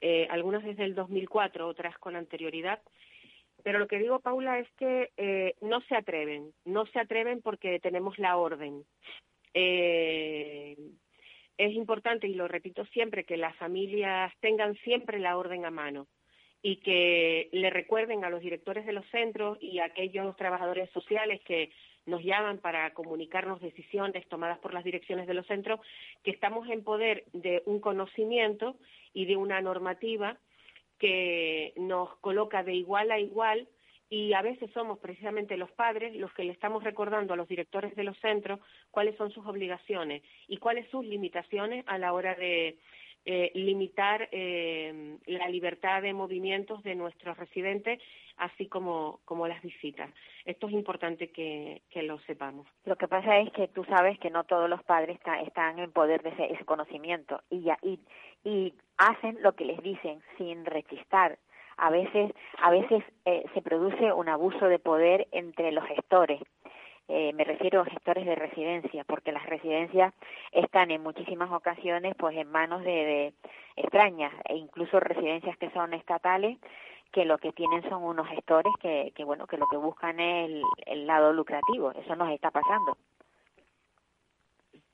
[0.00, 2.80] eh, algunas desde el 2004, otras con anterioridad.
[3.62, 7.78] Pero lo que digo, Paula, es que eh, no se atreven, no se atreven porque
[7.78, 8.84] tenemos la orden.
[9.54, 10.76] Eh,
[11.58, 16.06] es importante, y lo repito siempre, que las familias tengan siempre la orden a mano
[16.62, 21.40] y que le recuerden a los directores de los centros y a aquellos trabajadores sociales
[21.44, 21.70] que
[22.06, 25.80] nos llaman para comunicarnos decisiones tomadas por las direcciones de los centros,
[26.22, 28.76] que estamos en poder de un conocimiento
[29.12, 30.38] y de una normativa
[30.98, 33.68] que nos coloca de igual a igual
[34.08, 37.94] y a veces somos precisamente los padres los que le estamos recordando a los directores
[37.96, 42.78] de los centros cuáles son sus obligaciones y cuáles sus limitaciones a la hora de
[43.28, 48.00] eh, limitar eh, la libertad de movimientos de nuestros residentes,
[48.36, 50.08] así como, como las visitas.
[50.44, 52.68] Esto es importante que, que lo sepamos.
[52.84, 56.22] Lo que pasa es que tú sabes que no todos los padres están en poder
[56.22, 57.98] de ese, conocimiento y, y,
[58.44, 61.36] y hacen lo que les dicen sin rechistar.
[61.78, 66.40] A veces, a veces eh, se produce un abuso de poder entre los gestores.
[67.08, 70.12] Eh, me refiero a gestores de residencia, porque las residencias
[70.50, 73.32] están en muchísimas ocasiones pues en manos de, de
[73.76, 76.58] extrañas e incluso residencias que son estatales
[77.12, 80.50] que lo que tienen son unos gestores que, que bueno que lo que buscan es
[80.50, 81.92] el, el lado lucrativo.
[81.92, 82.96] Eso nos está pasando.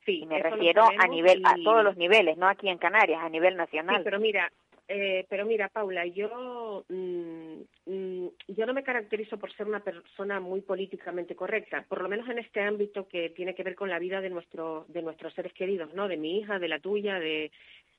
[0.05, 3.57] Sí me refiero a nivel a todos los niveles no aquí en Canarias a nivel
[3.57, 3.97] nacional.
[3.97, 4.51] sí, pero mira
[4.87, 10.39] eh, pero mira, Paula, yo, mm, mm, yo no me caracterizo por ser una persona
[10.39, 13.99] muy políticamente correcta, por lo menos en este ámbito que tiene que ver con la
[13.99, 16.07] vida de, nuestro, de nuestros seres queridos, ¿no?
[16.07, 17.51] De mi hija, de la tuya, de,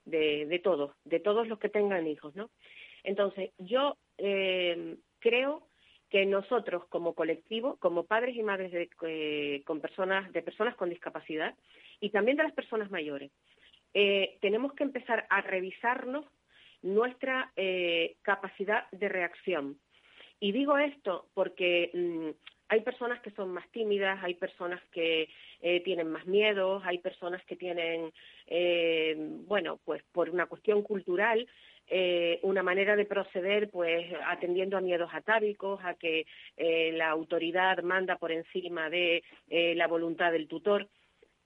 [0.04, 2.50] de, todos, de todos los que tengan hijos, ¿no?
[3.02, 5.66] Entonces, yo eh, creo
[6.10, 10.90] que nosotros como colectivo, como padres y madres de, eh, con personas, de personas con
[10.90, 11.54] discapacidad
[11.98, 13.32] y también de las personas mayores,
[13.94, 16.26] eh, tenemos que empezar a revisarnos
[16.84, 19.78] nuestra eh, capacidad de reacción.
[20.38, 22.28] Y digo esto porque mm,
[22.68, 25.28] hay personas que son más tímidas, hay personas que
[25.62, 28.12] eh, tienen más miedos, hay personas que tienen,
[28.46, 31.46] eh, bueno, pues por una cuestión cultural,
[32.40, 36.24] una manera de proceder, pues atendiendo a miedos atávicos, a que
[36.56, 40.88] la autoridad manda por encima de la voluntad del tutor.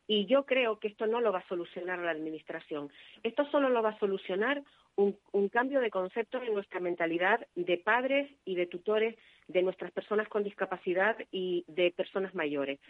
[0.06, 2.90] Y yo creo que esto no lo va a solucionar la Administración.
[3.24, 4.62] Esto solo lo va a solucionar
[4.98, 10.28] un, cambio de concepto en nuestra mentalidad de padres y de tutores de nuestras personas
[10.28, 12.80] con discapacidad y de personas mayores.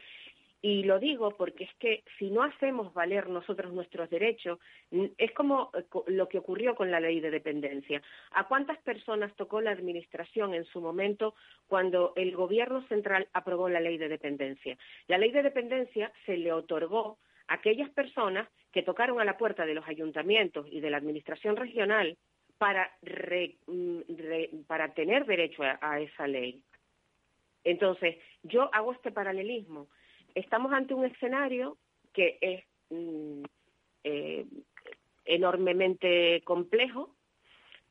[0.60, 4.58] Y lo digo porque es que si no hacemos valer nosotros nuestros derechos,
[4.90, 8.02] es como eh, lo que ocurrió con la ley de dependencia.
[8.32, 11.34] ¿A cuántas personas tocó la Administración en su momento
[11.68, 14.76] cuando el Gobierno central aprobó la ley de dependencia?
[15.06, 19.74] La ley de dependencia se le otorgó aquellas personas que tocaron a la puerta de
[19.74, 22.16] los ayuntamientos y de la administración regional
[22.58, 22.90] para,
[23.66, 26.62] mm, para tener derecho a, esa ley.
[27.64, 29.88] Entonces, yo hago este paralelismo.
[30.34, 31.78] Estamos ante un escenario
[32.12, 33.42] que es mm,
[34.04, 34.46] eh,
[35.24, 37.14] enormemente complejo.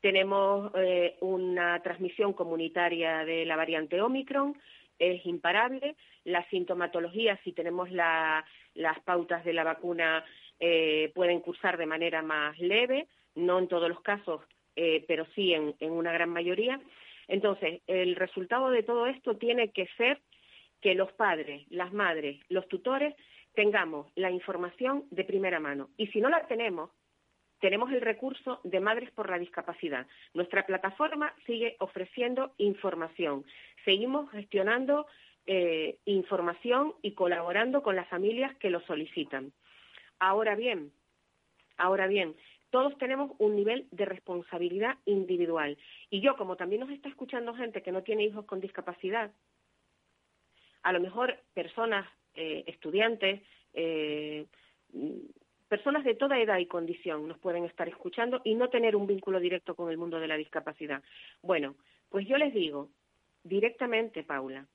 [0.00, 4.56] Tenemos eh, una transmisión comunitaria de la variante Omicron,
[4.98, 5.96] es imparable.
[6.24, 10.24] La sintomatología, si tenemos las pautas de la vacuna,
[10.60, 14.42] eh, pueden cursar de manera más leve, no en todos los casos,
[14.76, 16.80] eh, pero sí en, una gran mayoría.
[17.28, 20.20] Entonces, el resultado de todo esto tiene que ser
[20.80, 23.14] que los padres, las madres, los tutores
[23.54, 25.90] tengamos la información de primera mano.
[25.96, 26.90] Y si no la tenemos,
[27.60, 30.06] tenemos el recurso de Madres por la Discapacidad.
[30.34, 33.44] Nuestra plataforma sigue ofreciendo información.
[33.84, 35.06] Seguimos gestionando
[35.46, 39.52] eh, información y colaborando con las familias que lo solicitan.
[40.18, 40.92] Ahora bien,
[41.76, 42.36] ahora bien,
[42.70, 45.78] todos tenemos un nivel de responsabilidad individual.
[46.10, 49.32] Y yo, como también nos está escuchando gente que no tiene hijos con discapacidad,
[50.82, 53.42] a lo mejor personas, eh, estudiantes,
[53.72, 54.46] eh,
[55.68, 59.40] personas de toda edad y condición nos pueden estar escuchando y no tener un vínculo
[59.40, 61.02] directo con el mundo de la discapacidad.
[61.42, 61.76] Bueno,
[62.08, 62.88] pues yo les digo
[63.44, 64.66] directamente, Paula,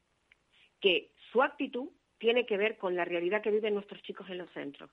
[0.79, 4.49] que su actitud tiene que ver con la realidad que viven nuestros chicos en los
[4.51, 4.89] centros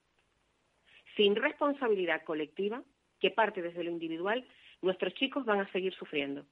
[1.16, 2.82] sin responsabilidad colectiva,
[3.20, 4.46] que parte desde lo individual,
[4.80, 6.46] nuestros chicos van a seguir sufriendo.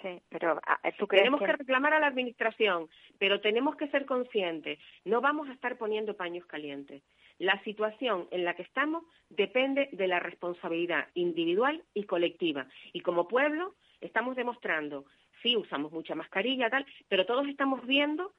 [0.00, 1.52] Sí, pero ah, tenemos que...
[1.52, 4.78] reclamar a la administración, pero tenemos que ser conscientes.
[5.04, 7.02] No vamos a estar poniendo paños calientes.
[7.40, 12.68] La situación en la que estamos depende de la responsabilidad individual y colectiva.
[12.92, 15.06] Y como pueblo estamos demostrando,
[15.42, 18.34] sí, usamos mucha mascarilla, tal, pero todos estamos viendo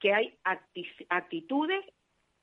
[0.00, 0.38] que hay
[1.10, 1.84] actitudes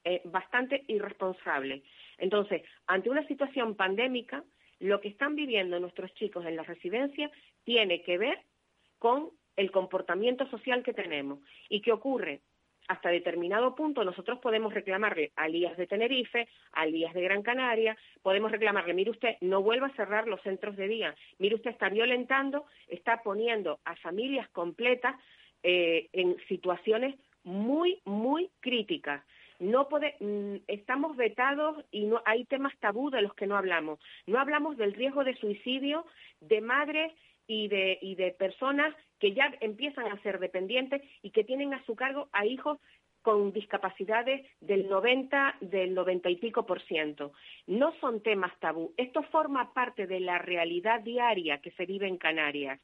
[0.03, 1.81] eh, bastante irresponsables.
[2.19, 4.43] Entonces, ante una situación pandémica,
[4.77, 7.31] lo que están viviendo nuestros chicos en la residencia
[7.63, 8.39] tiene que ver
[8.99, 11.39] con el comportamiento social que tenemos.
[11.69, 12.41] ¿Y qué ocurre?
[12.93, 17.97] Hasta determinado punto nosotros podemos reclamarle a Lías de Tenerife, a Lías de Gran Canaria,
[18.21, 21.89] podemos reclamarle, mire usted, no vuelva a cerrar los centros de día, mire usted, está
[21.89, 25.15] violentando, está poniendo a familias completas
[25.63, 29.23] eh, en situaciones muy, muy críticas
[29.59, 29.87] no
[30.19, 33.97] mm, estamos vetados y no hay temas tabú de los que no hablamos.
[34.27, 36.05] No hablamos del riesgo de suicidio
[36.41, 37.13] de madres
[37.47, 38.93] y de, y de personas
[39.23, 42.77] que ya empiezan a ser dependientes y que tienen a su cargo a hijos
[43.21, 47.31] con discapacidades del 90, del 90 y pico por ciento.
[47.65, 48.93] No son temas tabú.
[48.97, 52.81] Esto forma parte de la realidad diaria que se vive en Canarias.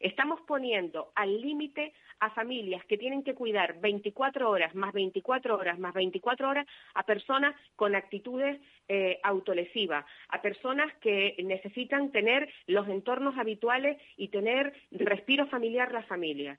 [0.00, 5.78] Estamos poniendo al límite a familias que tienen que cuidar 24 horas, más 24 horas,
[5.78, 12.88] más 24 horas a personas con actitudes eh, autolesivas, a personas que necesitan tener los
[12.88, 16.58] entornos habituales y tener respiro familiar la familia.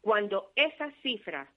[0.00, 1.48] Cuando esas cifras,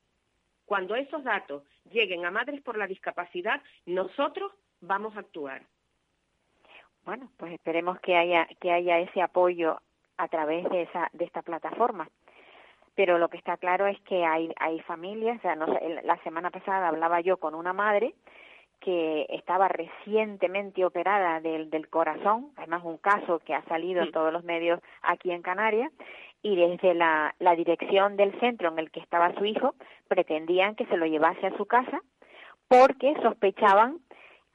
[0.65, 4.51] cuando esos datos lleguen a madres por la discapacidad, nosotros
[4.81, 5.63] vamos a actuar.
[7.03, 9.79] Bueno, pues esperemos que haya que haya ese apoyo
[10.17, 12.09] a través de esa de esta plataforma.
[12.95, 15.67] Pero lo que está claro es que hay hay familias, o sea, no
[16.03, 18.15] la semana pasada hablaba yo con una madre
[18.79, 24.31] que estaba recientemente operada del, del corazón, además un caso que ha salido en todos
[24.31, 25.91] los medios aquí en Canarias,
[26.43, 29.73] y desde la, la dirección del centro en el que estaba su hijo
[30.07, 31.99] pretendían que se lo llevase a su casa
[32.67, 33.99] porque sospechaban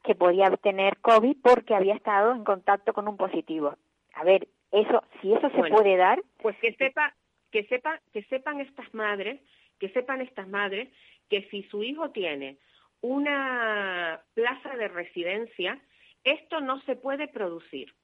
[0.04, 3.74] que podía tener COVID porque había estado en contacto con un positivo.
[4.14, 7.14] A ver, eso, si eso se puede dar, pues que sepa,
[7.50, 9.40] que sepa, que sepan estas madres,
[9.78, 10.88] que sepan estas madres
[11.28, 12.58] que si su hijo tiene
[13.00, 15.80] una plaza de residencia,
[16.24, 17.94] esto no se puede producir.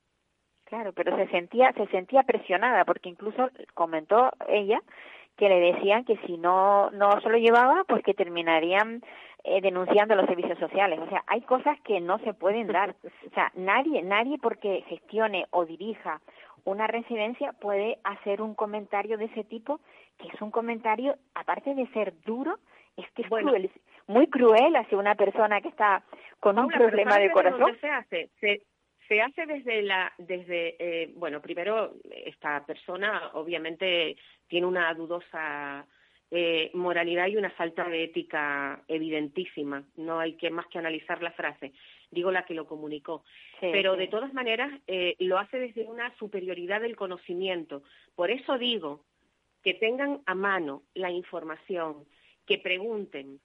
[0.64, 4.80] Claro, pero se sentía, se sentía presionada porque incluso comentó ella
[5.36, 9.02] que le decían que si no, no se lo llevaba, pues que terminarían
[9.44, 10.98] eh, denunciando los servicios sociales.
[10.98, 12.96] O sea, hay cosas que no se pueden dar.
[13.04, 16.20] O sea, nadie, nadie porque gestione o dirija
[16.66, 19.80] una residencia puede hacer un comentario de ese tipo,
[20.18, 22.58] que es un comentario, aparte de ser duro,
[22.96, 23.70] es que es cruel,
[24.08, 26.02] muy cruel hacia una persona que está
[26.40, 27.76] con un problema de corazón.
[27.80, 28.30] se hace?
[28.40, 28.62] Se,
[29.06, 34.16] se hace desde la, desde, eh, bueno, primero esta persona obviamente
[34.48, 35.86] tiene una dudosa
[36.32, 39.84] eh, moralidad y una falta de ética evidentísima.
[39.96, 41.72] No hay que más que analizar la frase.
[42.10, 43.24] Digo la que lo comunicó.
[43.60, 47.82] Pero de todas maneras eh, lo hace desde una superioridad del conocimiento.
[48.14, 49.04] Por eso digo
[49.62, 52.04] que tengan a mano la información,
[52.46, 53.40] que pregunten,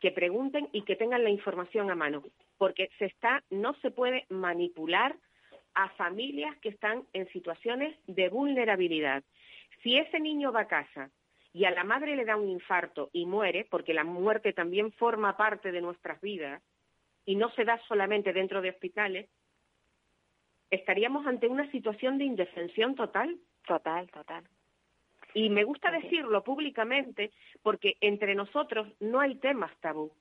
[0.00, 2.22] que pregunten y que tengan la información a mano,
[2.58, 5.14] porque se está, no se puede manipular
[5.74, 9.22] a familias que están en situaciones de vulnerabilidad.
[9.82, 11.10] Si ese niño va a casa
[11.52, 15.36] y a la madre le da un infarto y muere, porque la muerte también forma
[15.36, 16.62] parte de nuestras vidas
[17.24, 19.28] y no se da solamente dentro de hospitales,
[20.70, 23.38] estaríamos ante una situación de indefensión total.
[23.66, 24.44] Total, total.
[25.34, 30.12] Y me gusta decirlo públicamente porque entre nosotros no hay temas tabú.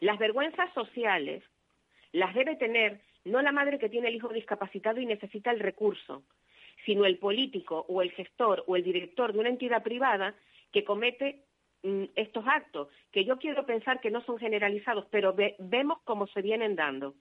[0.00, 1.42] Las vergüenzas sociales
[2.12, 6.24] las debe tener no la madre que tiene el hijo discapacitado y necesita el recurso,
[6.86, 10.34] sino el político o el gestor o el director de una entidad privada
[10.72, 11.44] que comete
[12.14, 16.76] estos actos, que yo quiero pensar que no son generalizados, pero vemos cómo se vienen
[16.76, 17.14] dando.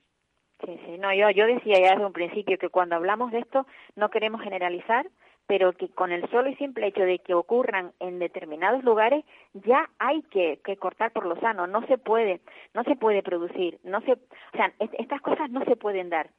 [0.66, 3.66] Sí, sí, no, yo, yo decía ya desde un principio que cuando hablamos de esto
[3.96, 5.08] no queremos generalizar,
[5.48, 9.90] pero que con el solo y simple hecho de que ocurran en determinados lugares ya
[9.98, 12.42] hay que, que cortar por lo sano, no se puede,
[12.74, 14.18] no se puede producir, no se, o
[14.54, 16.30] sea, estas cosas no se pueden dar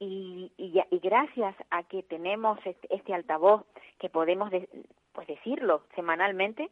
[0.00, 3.66] y, y, y, gracias a que tenemos este, este altavoz
[3.98, 4.50] que podemos
[5.12, 6.70] pues decirlo semanalmente,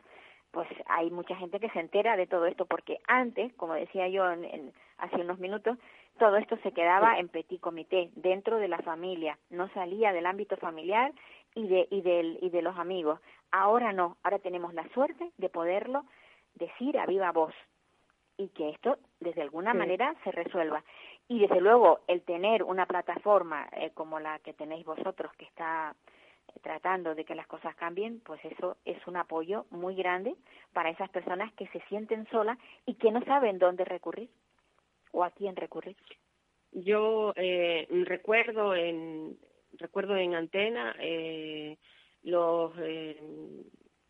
[0.51, 4.31] pues hay mucha gente que se entera de todo esto porque antes, como decía yo
[4.31, 5.79] en, hace unos minutos,
[6.19, 10.57] todo esto se quedaba en petit comité, dentro de la familia, no salía del ámbito
[10.57, 11.13] familiar
[11.55, 13.21] y de, y, del, y de los amigos.
[13.51, 16.05] Ahora no, ahora tenemos la suerte de poderlo
[16.55, 17.55] decir a viva voz
[18.37, 20.83] y que esto desde alguna manera se resuelva.
[21.29, 25.95] Y desde luego el tener una plataforma eh, como la que tenéis vosotros que está
[26.63, 30.35] tratando de que las cosas cambien, pues eso es un apoyo muy grande
[30.73, 34.31] para esas personas que se sienten solas y que no saben dónde recurrir
[35.13, 35.97] o a quién recurrir.
[36.73, 39.39] Yo eh, recuerdo en
[39.79, 41.77] recuerdo en antena eh,
[42.23, 43.21] los eh,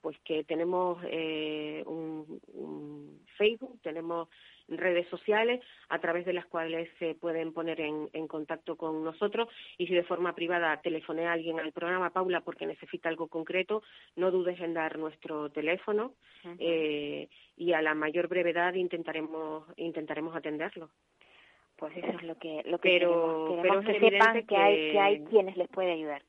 [0.01, 4.29] pues que tenemos eh, un, un, Facebook, tenemos
[4.69, 9.49] redes sociales a través de las cuales se pueden poner en, en, contacto con nosotros
[9.79, 13.83] y si de forma privada telefoné a alguien al programa, Paula, porque necesita algo concreto,
[14.17, 16.13] no dudes en dar nuestro teléfono
[16.59, 20.91] eh, y a la mayor brevedad intentaremos, intentaremos atenderlo.
[21.77, 25.25] Pues eso es lo que, lo que pero, queremos, que sepan que, hay, que hay
[25.25, 26.23] quienes les puede ayudar.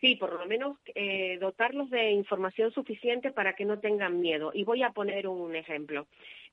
[0.00, 4.50] Sí, por lo menos eh, dotarlos de información suficiente para que no tengan miedo.
[4.54, 6.06] Y voy a poner un ejemplo.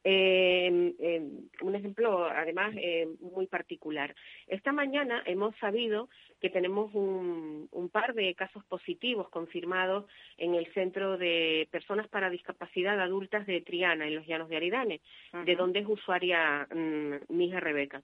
[0.03, 1.21] Eh, eh,
[1.61, 4.13] un ejemplo, además, eh, muy particular.
[4.47, 6.09] Esta mañana hemos sabido
[6.41, 10.05] que tenemos un, un, par de casos positivos confirmados
[10.37, 14.99] en el Centro de Personas para Discapacidad Adultas de Triana, en los Llanos de Aridane,
[15.31, 15.43] uh -huh.
[15.45, 18.01] de donde es usuaria mmm, mi hija Rebeca.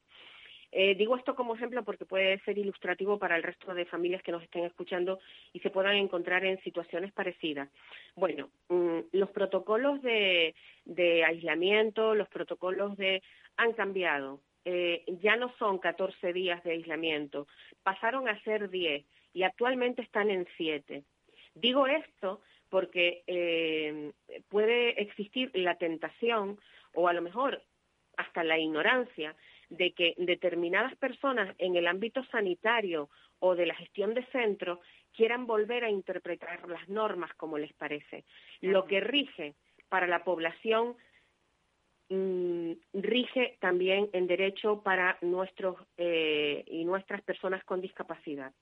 [0.72, 4.32] Eh, digo esto como ejemplo porque puede ser ilustrativo para el resto de familias que
[4.32, 5.20] nos estén escuchando
[5.52, 7.70] y se puedan encontrar en situaciones parecidas.
[8.16, 10.54] Bueno, mmm, los protocolos de,
[10.86, 13.24] de, aislamiento, los protocolos de
[13.58, 14.42] han cambiado.
[14.66, 17.48] Eh, ya no son 14 días de aislamiento,
[17.82, 21.04] pasaron a ser 10 y actualmente están en 7.
[21.56, 24.12] Digo esto porque eh,
[24.50, 26.60] puede existir la tentación
[26.94, 27.64] o a lo mejor
[28.18, 29.36] hasta la ignorancia
[29.70, 33.10] de que determinadas personas en el ámbito sanitario
[33.40, 34.80] o de la gestión de centros
[35.16, 38.26] quieran volver a interpretar las normas como les parece.
[38.62, 39.56] Lo que rige
[39.90, 40.96] para la población
[42.10, 48.54] mmm, rige también en derecho para nuestros eh, y nuestras personas con discapacidad.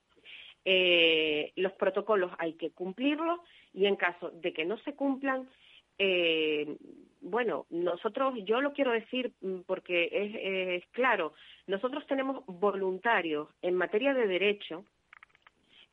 [0.65, 3.39] Eh, los protocolos hay que cumplirlos
[3.73, 5.49] y en caso de que no se cumplan,
[5.97, 6.75] eh,
[7.21, 11.33] bueno, nosotros, yo lo quiero decir mm, porque es, claro,
[11.67, 14.85] nosotros tenemos voluntarios en materia de derecho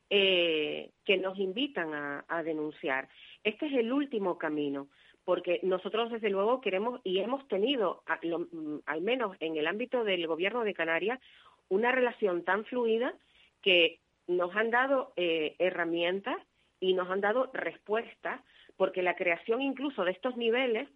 [0.09, 1.93] eh, que nos invitan
[2.27, 3.07] a, denunciar.
[3.43, 4.87] Este es el último camino,
[5.23, 10.27] porque nosotros desde luego queremos y hemos tenido, mm, al menos en el ámbito del
[10.27, 11.19] gobierno de Canarias,
[11.69, 13.13] una relación tan fluida
[13.61, 16.37] que nos han dado eh, herramientas
[16.79, 18.41] y nos han dado respuestas,
[18.77, 20.87] porque la creación incluso de estos niveles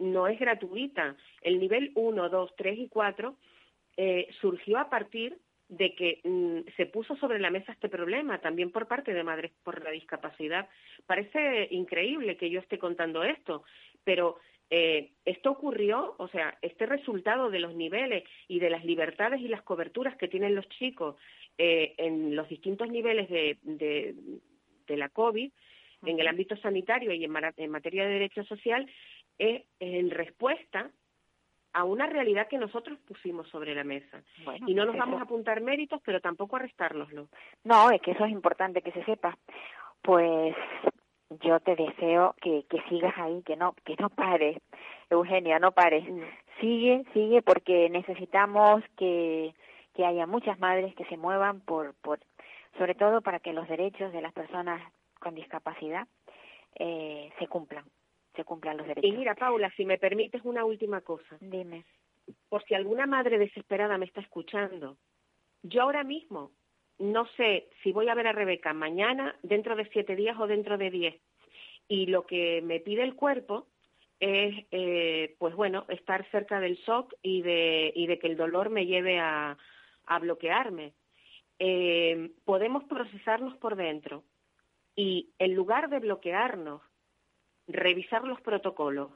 [0.00, 1.16] no es gratuita.
[1.42, 3.36] El nivel 1, 2, 3 y 4
[3.96, 5.38] eh, surgió a partir
[5.68, 9.52] de que mm, se puso sobre la mesa este problema, también por parte de Madres
[9.62, 10.68] por la Discapacidad.
[11.06, 13.62] Parece increíble que yo esté contando esto,
[14.02, 14.38] pero
[14.68, 19.48] eh, esto ocurrió, o sea, este resultado de los niveles y de las libertades y
[19.48, 21.16] las coberturas que tienen los chicos
[21.58, 24.14] eh, en los distintos niveles de, de,
[24.86, 25.52] de la COVID,
[26.02, 26.10] uh -huh.
[26.10, 28.88] en el ámbito sanitario y en, en materia de derecho social,
[29.38, 30.90] es en respuesta
[31.72, 34.22] a una realidad que nosotros pusimos sobre la mesa.
[34.44, 35.20] Bueno, y no nos vamos eso...
[35.20, 37.28] a apuntar méritos, pero tampoco a restárnoslo.
[37.64, 39.36] No, es que eso es importante que se sepa.
[40.02, 40.54] Pues
[41.42, 44.58] yo te deseo que, que sigas ahí, que no, que no pares,
[45.10, 46.04] Eugenia, no pares.
[46.08, 46.22] Mm.
[46.60, 49.54] Sigue, sigue, porque necesitamos que,
[49.94, 52.18] que haya muchas madres que se muevan por, por,
[52.78, 54.82] sobre todo para que los derechos de las personas
[55.20, 56.08] con discapacidad
[56.74, 57.84] eh, se cumplan
[58.34, 59.10] se cumplan los derechos.
[59.10, 61.36] Y mira, Paula, si me permites una última cosa.
[61.40, 61.84] Dime.
[62.48, 64.96] Por si alguna madre desesperada me está escuchando,
[65.62, 66.52] yo ahora mismo
[66.98, 70.78] no sé si voy a ver a Rebeca mañana, dentro de siete días o dentro
[70.78, 71.20] de diez.
[71.88, 73.66] Y lo que me pide el cuerpo
[74.20, 78.68] es, eh, pues bueno, estar cerca del shock y de, y de que el dolor
[78.68, 79.56] me lleve a,
[80.06, 80.92] a bloquearme.
[81.58, 84.22] Eh, podemos procesarnos por dentro
[85.00, 86.82] y en lugar de bloquearnos
[87.66, 89.10] revisar los protocolos,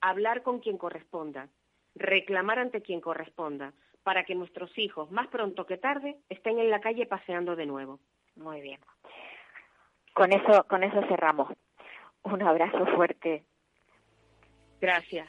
[0.00, 1.48] hablar con quien corresponda,
[1.94, 6.80] reclamar ante quien corresponda, para que nuestros hijos, más pronto que tarde, estén en la
[6.80, 8.00] calle paseando de nuevo.
[8.34, 8.80] Muy bien.
[10.12, 11.52] Con eso, con eso cerramos.
[12.24, 13.44] Un abrazo fuerte.
[14.80, 15.28] Gracias.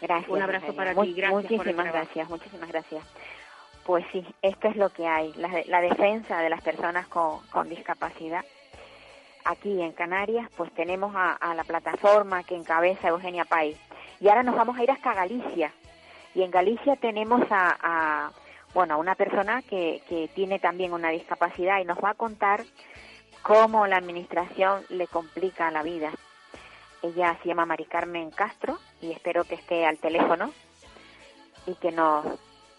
[0.00, 0.30] Gracias.
[0.30, 1.12] Un abrazo para ti.
[1.12, 3.02] Gracias muchísimas gracias, muchísimas gracias.
[3.84, 7.68] Pues sí, esto es lo que hay, la, la defensa de las personas con, con
[7.68, 8.44] discapacidad
[9.44, 13.78] aquí en Canarias, pues tenemos a, la plataforma que encabeza Eugenia País.
[14.20, 15.72] Y ahora nos vamos a ir hasta Galicia.
[16.34, 18.32] Y en Galicia tenemos a, a
[18.72, 22.64] bueno, a una persona que, que tiene también una discapacidad y nos va a contar
[23.42, 26.10] cómo la administración le complica la vida.
[27.02, 30.50] Ella se llama Mari Carmen Castro y espero que esté al teléfono
[31.66, 32.24] y que nos,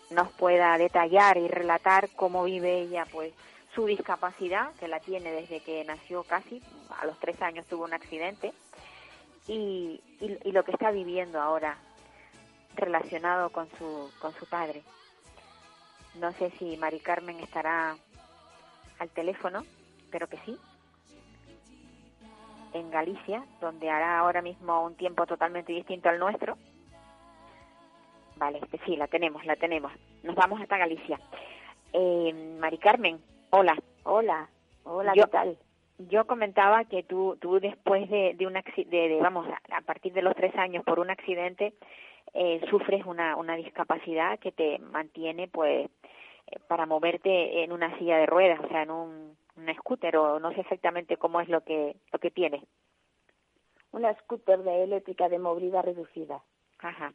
[0.09, 3.33] nos pueda detallar y relatar cómo vive ella, pues,
[3.75, 6.63] su discapacidad, que la tiene desde que nació casi,
[6.97, 8.53] a los tres años tuvo un accidente,
[9.47, 11.77] y, y, lo que está viviendo ahora
[12.75, 14.81] relacionado con su, con su padre.
[16.15, 17.95] No sé si Mari Carmen estará
[18.97, 19.63] al teléfono,
[20.09, 20.57] pero que sí,
[22.73, 26.57] en Galicia, donde hará ahora mismo un tiempo totalmente distinto al nuestro.
[28.37, 29.91] Vale, sí, la tenemos, la tenemos.
[30.23, 31.19] Nos vamos hasta Galicia.
[31.93, 33.21] Eh, Mari Carmen,
[33.57, 33.77] Hola.
[34.03, 34.49] Hola.
[34.83, 35.57] Hola, yo, ¿qué tal?
[35.97, 40.21] Yo comentaba que tú, tú después de, de un de, de, vamos, a, partir de
[40.21, 41.73] los tres años por un accidente,
[42.33, 45.89] eh, sufres una, una discapacidad que te mantiene, pues,
[46.47, 50.37] eh, para moverte en una silla de ruedas, o sea, en un, una scooter o
[50.37, 52.61] no sé exactamente cómo es lo que lo que tiene.
[53.93, 56.43] Una scooter de eléctrica de movilidad reducida.
[56.79, 57.13] Ajá.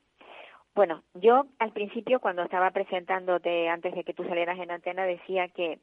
[0.75, 5.49] Bueno, yo al principio cuando estaba presentándote antes de que tú salieras en antena decía
[5.49, 5.81] que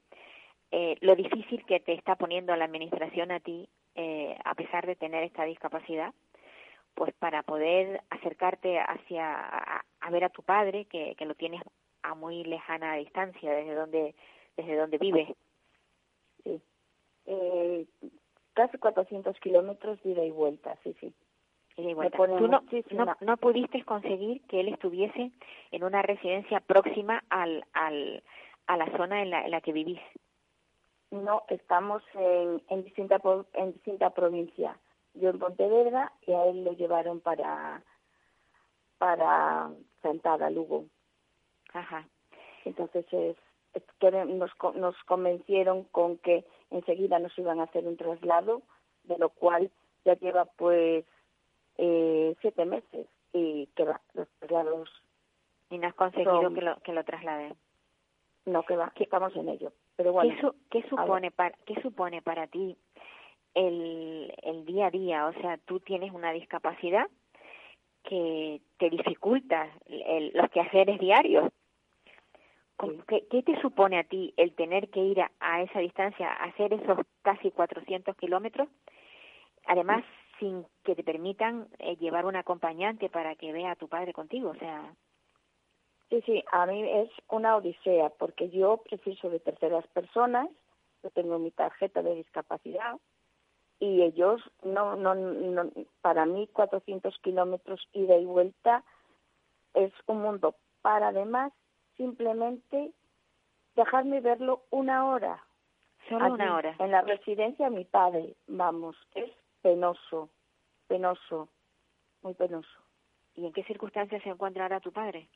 [0.71, 4.95] eh, lo difícil que te está poniendo la administración a ti, eh, a pesar de
[4.95, 6.13] tener esta discapacidad,
[6.93, 9.35] pues para poder acercarte hacia
[9.99, 11.61] a, ver a tu padre, que, que, lo tienes
[12.01, 14.15] a muy lejana distancia desde donde
[14.57, 15.35] desde donde vive.
[16.43, 16.59] Sí.
[17.27, 17.85] Eh,
[18.53, 21.13] casi 400 kilómetros de ida y vuelta, sí, sí.
[21.77, 22.17] Y vuelta.
[22.17, 25.31] ¿Tú no, no, no, pudiste conseguir que él estuviese
[25.71, 28.23] en una residencia próxima al, al,
[28.65, 29.99] a la zona en la, en la que vivís?
[31.11, 33.21] No, estamos en, en, distinta,
[33.53, 34.77] en distinta provincia.
[35.13, 37.81] Yo en Pontevedra y a él lo llevaron para
[38.97, 39.69] para
[40.49, 40.85] Lugo.
[41.73, 42.07] Ajá.
[42.65, 43.35] Entonces es,
[43.99, 48.63] que nos, nos convencieron con que enseguida nos iban a hacer un traslado,
[49.03, 49.71] de lo cual
[50.03, 51.05] ya lleva pues
[51.77, 54.89] eh, siete meses y que va, los traslados.
[55.69, 57.55] ¿Y no has conseguido que, lo, que lo trasladen?
[58.45, 59.71] No, que va, que estamos en ello.
[60.69, 62.77] ¿Qué, supone para, ¿Qué supone para ti
[63.53, 65.27] el, el día a día?
[65.27, 67.07] O sea, tú tienes una discapacidad
[68.03, 71.51] que te dificulta el, los quehaceres diarios.
[73.07, 76.73] ¿Qué, ¿Qué, te supone a ti el tener que ir a, esa distancia, a hacer
[76.73, 78.69] esos casi 400 kilómetros?
[79.65, 80.03] Además,
[80.39, 84.51] sin que te permitan eh, llevar un acompañante para que vea a tu padre contigo.
[84.51, 84.93] O sea,
[86.09, 90.49] Sí, sí, a mí es una odisea porque yo preciso de terceras personas,
[91.03, 92.97] yo tengo mi tarjeta de discapacidad
[93.79, 95.69] y ellos no, no, no
[96.01, 98.83] para mí 400 kilómetros ida y vuelta
[99.73, 100.55] es un mundo.
[100.81, 101.51] Para además
[101.97, 102.91] simplemente
[103.75, 105.43] dejarme verlo una hora.
[106.09, 106.75] Solo una hora.
[106.79, 109.29] En la residencia mi padre, vamos, es
[109.61, 110.29] penoso,
[110.87, 111.49] penoso,
[112.21, 112.69] muy penoso.
[113.35, 115.27] ¿Y en qué circunstancias se encuentra ahora tu padre?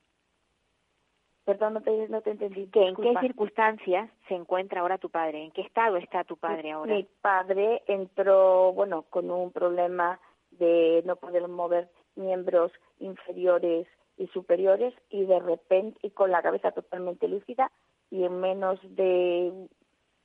[1.46, 2.70] Perdón, no te, no te entendí.
[2.74, 5.44] ¿En qué circunstancias se encuentra ahora tu padre?
[5.44, 6.94] ¿En qué estado está tu padre ahora?
[6.94, 10.20] Mi padre entró, bueno, con un problema
[10.52, 13.88] de no poder mover miembros inferiores
[14.18, 17.72] y superiores y de repente, y con la cabeza totalmente lúcida,
[18.12, 19.68] y en menos de,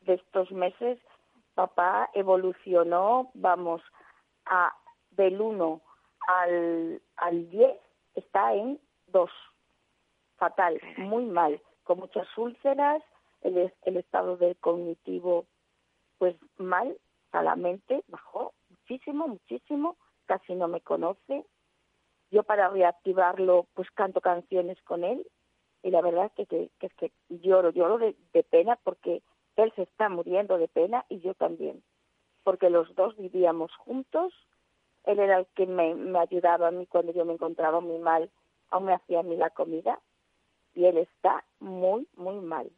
[0.02, 0.98] de estos meses,
[1.54, 3.80] papá evolucionó, vamos,
[4.44, 4.76] a
[5.12, 5.80] del 1
[6.28, 7.70] al, al 10,
[8.16, 9.30] está en 2
[10.36, 13.02] fatal, muy mal, con muchas úlceras,
[13.42, 15.46] el, el estado del cognitivo
[16.18, 16.96] pues mal,
[17.32, 21.44] a la mente bajó muchísimo, muchísimo, casi no me conoce.
[22.30, 25.26] Yo para reactivarlo pues canto canciones con él
[25.82, 29.22] y la verdad es que, que, que, lloro, lloro de, de pena porque
[29.56, 31.82] él se está muriendo de pena y yo también,
[32.42, 34.32] porque los dos vivíamos juntos,
[35.04, 38.30] él era el que me, me ayudaba a mí cuando yo me encontraba muy mal,
[38.70, 40.00] aún me hacía a mí la comida
[40.76, 42.70] y él está muy, muy mal,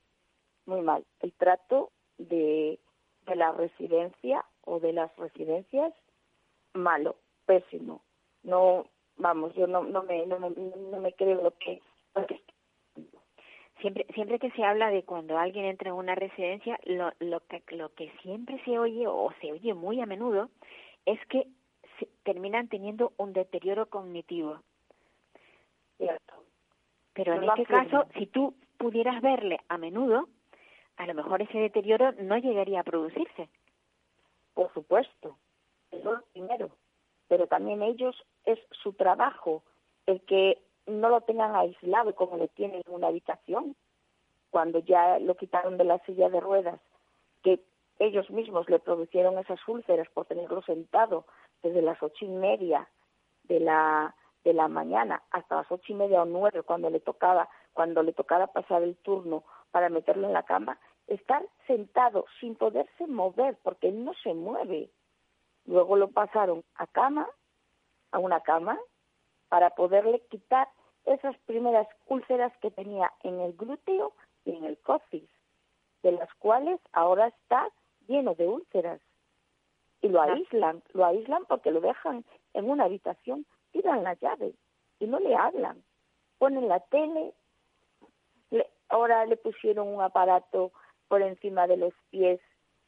[0.65, 1.05] muy mal.
[1.21, 2.79] El trato de,
[3.27, 5.93] de la residencia o de las residencias,
[6.73, 8.01] malo, pésimo.
[8.45, 8.87] No,
[9.17, 11.83] vamos, yo no, no, me, no, me, no me creo lo que,
[13.81, 17.63] Siempre, siempre que se habla de cuando alguien entra en una residencia, lo, lo, que,
[17.77, 20.51] lo que siempre se oye o se oye muy a menudo
[21.07, 21.47] es que
[22.25, 24.61] terminan teniendo un deterioro cognitivo.
[25.97, 26.38] Cierto.
[27.19, 30.29] Pero en este caso, si tú pudieras verle a menudo,
[30.97, 33.49] a lo mejor ese deterioro no llegaría a producirse.
[34.55, 35.37] Por supuesto,
[35.91, 36.71] eso es lo primero.
[37.27, 38.15] Pero también ellos
[38.45, 39.65] es su trabajo
[40.07, 43.75] el que no lo tengan aislado como lo tienen en una habitación,
[44.51, 46.81] cuando ya lo quitaron de la silla de ruedas,
[47.43, 47.59] que
[47.99, 51.27] ellos mismos le producieron esas úlceras por tenerlo sentado
[51.65, 52.89] desde las ocho y media
[53.43, 54.15] de la
[54.45, 58.13] de la mañana hasta las ocho y media o nueve cuando le tocaba, cuando le
[58.13, 63.89] tocaba pasar el turno para meterlo en la cama, estar sentado sin poderse mover porque
[63.89, 64.91] él no se mueve.
[65.67, 67.29] Luego lo pasaron a cama,
[68.13, 68.79] a una cama,
[69.49, 70.69] para poderle quitar
[71.05, 74.13] esas primeras úlceras que tenía en el glúteo
[74.45, 75.29] y en el coxis,
[76.03, 77.69] de las cuales ahora está
[78.07, 79.01] lleno de úlceras.
[80.01, 82.25] Y lo aíslan, lo aíslan porque lo dejan
[82.55, 83.47] en una habitación
[83.79, 84.55] tiran la llave
[84.99, 85.83] y no le hablan.
[86.39, 87.33] Ponen la tele,
[88.89, 90.73] ahora le pusieron un aparato
[91.09, 92.41] por encima de los pies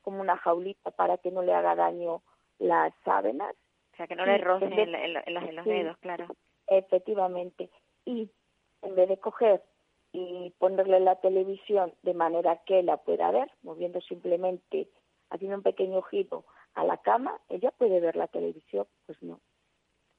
[0.02, 2.22] como una jaulita para que no le haga daño
[2.58, 3.54] las sábanas.
[3.92, 6.26] O sea, que no le rocen en, los, dedos, claro.
[6.66, 7.70] Efectivamente.
[8.04, 8.30] Y
[8.82, 9.62] en vez de coger
[10.12, 14.88] y ponerle la televisión de manera que la pueda ver, moviendo simplemente
[15.28, 19.38] haciendo un pequeño giro a la cama, ella puede ver la televisión, pues no.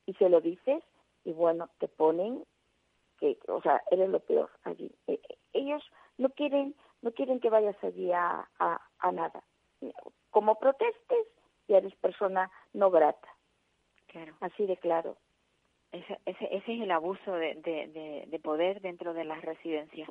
[0.05, 0.83] Y se lo dices
[1.23, 2.43] y bueno, te ponen
[3.19, 4.91] que, o sea, eres lo peor allí.
[5.07, 5.83] E, e, ellos
[6.17, 9.43] no quieren, no quieren que vayas allí a, a, nada.
[10.31, 11.27] Como protestes,
[11.67, 13.27] ya eres persona no grata.
[14.07, 14.33] Claro.
[14.41, 15.17] Así de claro.
[15.91, 20.09] Ese, ese, ese es el abuso de, de, de, poder dentro de las residencias.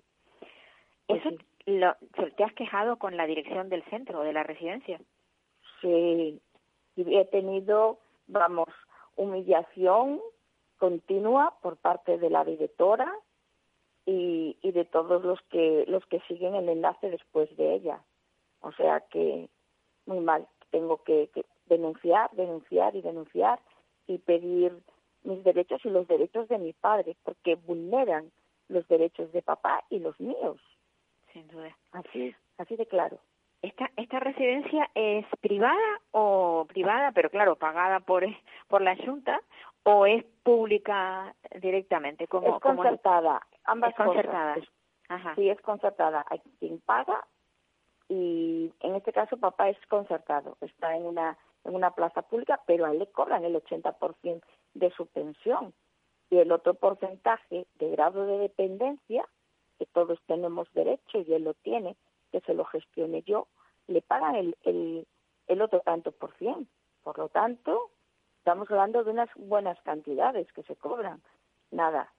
[1.06, 1.36] Pues ¿Eso
[1.66, 1.96] lo,
[2.36, 5.00] te has quejado con la dirección del centro, de la residencia?
[5.80, 6.40] Sí,
[6.96, 8.68] y he tenido, vamos,
[9.20, 10.20] humillación
[10.78, 13.12] continua por parte de la directora
[14.06, 18.02] y, y de todos los que los que siguen el enlace después de ella.
[18.60, 19.48] O sea que
[20.06, 20.48] muy mal.
[20.70, 23.60] Tengo que, que denunciar, denunciar y denunciar
[24.06, 24.72] y pedir
[25.22, 28.30] mis derechos y los derechos de mi padre, porque vulneran
[28.68, 30.60] los derechos de papá y los míos.
[31.32, 31.76] Sin duda.
[31.92, 33.18] Así, así de claro.
[33.62, 38.24] ¿Esta, ¿Esta residencia es privada o privada, pero claro, pagada por,
[38.68, 39.40] por la Junta
[39.82, 42.26] o es pública directamente?
[42.26, 44.56] Como, es concertada, ambas es concertada.
[45.08, 45.34] Ajá.
[45.34, 46.24] Sí, es concertada.
[46.30, 47.24] Hay quien paga
[48.08, 50.56] y en este caso papá es concertado.
[50.60, 54.42] Está en una, en una plaza pública, pero a él le cobran el 80%
[54.74, 55.74] de su pensión.
[56.30, 59.28] Y el otro porcentaje de grado de dependencia,
[59.78, 61.96] que todos tenemos derecho y él lo tiene,
[62.30, 63.48] que se lo gestione yo,
[63.86, 65.06] le pagan el,
[65.46, 66.68] el, otro tanto por cien.
[67.02, 67.90] Por lo tanto,
[68.38, 71.22] estamos hablando de unas buenas cantidades que se cobran.
[71.70, 72.12] Nada,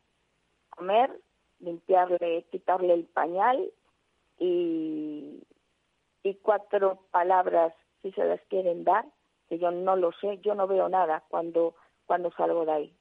[0.69, 1.11] comer,
[1.59, 3.71] limpiarle, quitarle el pañal
[4.37, 5.43] y,
[6.23, 9.05] y cuatro palabras si se las quieren dar,
[9.47, 12.97] que yo no lo sé, yo no veo nada cuando, cuando salgo de ahí.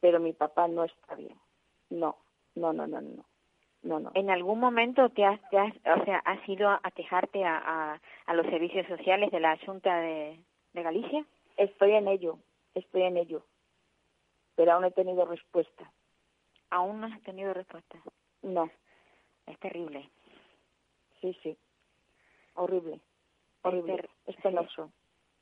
[0.00, 1.38] Pero mi papá no está bien.
[1.90, 2.16] No,
[2.54, 3.24] no, no, no, no.
[3.82, 4.10] No, no.
[4.14, 8.00] ¿En algún momento te has, te has o sea, has ido a quejarte a, a,
[8.26, 10.40] a, los servicios sociales de la Junta de,
[10.72, 11.24] de Galicia?
[11.56, 12.38] Estoy en ello,
[12.74, 13.44] estoy en ello,
[14.56, 15.90] pero aún no he tenido respuesta.
[16.70, 17.98] ¿Aún no has tenido respuesta?
[18.42, 18.70] No.
[19.46, 20.10] Es terrible.
[21.20, 21.56] Sí, sí.
[22.54, 23.00] Horrible.
[23.62, 24.08] Horrible.
[24.26, 24.92] Es, penoso.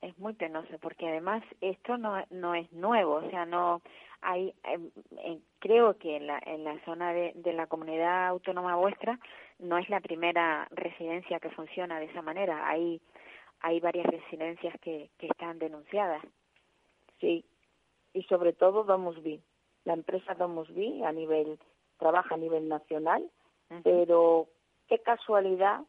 [0.03, 3.81] Es muy penoso porque además esto no, no es nuevo, o sea, no
[4.21, 9.19] hay, eh, creo que en la, en la zona de, de la comunidad autónoma vuestra
[9.59, 12.69] no es la primera residencia que funciona de esa manera.
[12.69, 13.01] Hay,
[13.61, 16.23] hay varias residencias que, que están denunciadas.
[17.21, 17.45] Sí,
[18.13, 19.43] y sobre todo Domusby.
[19.85, 21.59] La empresa Domusby a nivel,
[21.99, 23.31] trabaja a nivel nacional,
[23.83, 24.49] pero
[24.89, 25.81] qué casualidad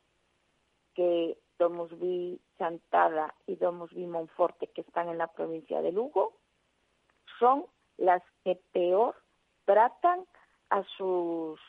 [0.94, 6.34] que Domusby Chantada y Domusby Monforte, que están en la provincia de Lugo,
[7.40, 7.66] son
[7.98, 9.16] las que peor
[9.66, 10.26] tratan
[10.70, 11.60] a sus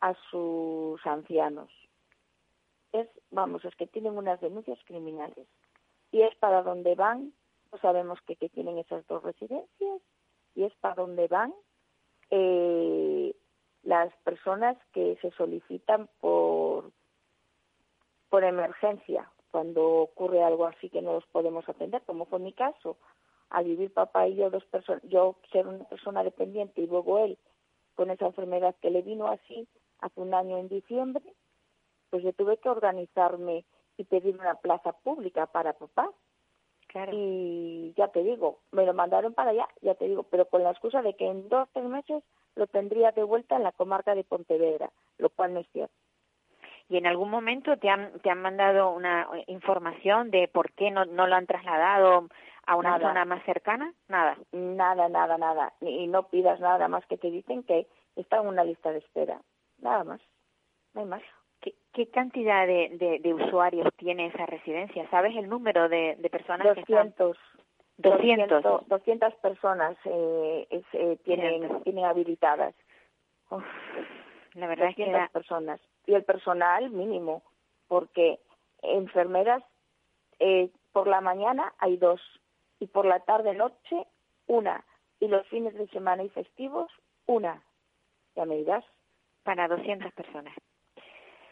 [0.00, 1.70] a sus ancianos.
[2.92, 5.46] Es, vamos, es que tienen unas denuncias criminales.
[6.10, 7.32] Y es para donde van,
[7.70, 10.02] no sabemos que, que tienen esas dos residencias,
[10.56, 11.54] y es para donde van
[12.30, 13.34] eh,
[13.84, 16.71] las personas que se solicitan por
[18.32, 22.96] por emergencia, cuando ocurre algo así que no los podemos atender, como fue mi caso,
[23.50, 27.36] al vivir papá y yo dos personas, yo ser una persona dependiente y luego él
[27.94, 29.68] con esa enfermedad que le vino así
[29.98, 31.22] hace un año en diciembre,
[32.08, 33.66] pues yo tuve que organizarme
[33.98, 36.10] y pedir una plaza pública para papá.
[36.86, 37.12] Claro.
[37.14, 40.70] Y ya te digo, me lo mandaron para allá, ya te digo, pero con la
[40.70, 42.24] excusa de que en dos, tres meses
[42.54, 46.01] lo tendría de vuelta en la comarca de Pontevedra, lo cual no es cierto
[46.92, 51.06] y en algún momento te han, te han mandado una información de por qué no,
[51.06, 52.28] no lo han trasladado
[52.66, 53.94] a una zona más cercana?
[54.08, 54.36] Nada.
[54.52, 55.72] Nada, nada, nada.
[55.80, 59.40] Y no pidas nada más que te dicen que está en una lista de espera.
[59.80, 60.20] Nada más.
[60.92, 61.22] No hay más.
[61.62, 65.08] ¿Qué, qué cantidad de, de, de, usuarios tiene esa residencia?
[65.08, 67.14] ¿Sabes el número de, de personas 200, que están?
[67.96, 68.62] 200.
[68.62, 72.74] 200, 200 personas eh, es, eh, tienen, tienen habilitadas.
[73.48, 73.64] Uf,
[74.54, 75.28] la verdad es que era...
[75.28, 77.42] personas y el personal mínimo,
[77.88, 78.40] porque
[78.82, 79.62] enfermeras
[80.38, 82.20] eh, por la mañana hay dos
[82.80, 84.06] y por la tarde noche
[84.46, 84.84] una
[85.20, 86.90] y los fines de semana y festivos
[87.26, 87.62] una.
[88.34, 88.84] Ya me dirás.
[89.44, 90.54] Para 200 personas.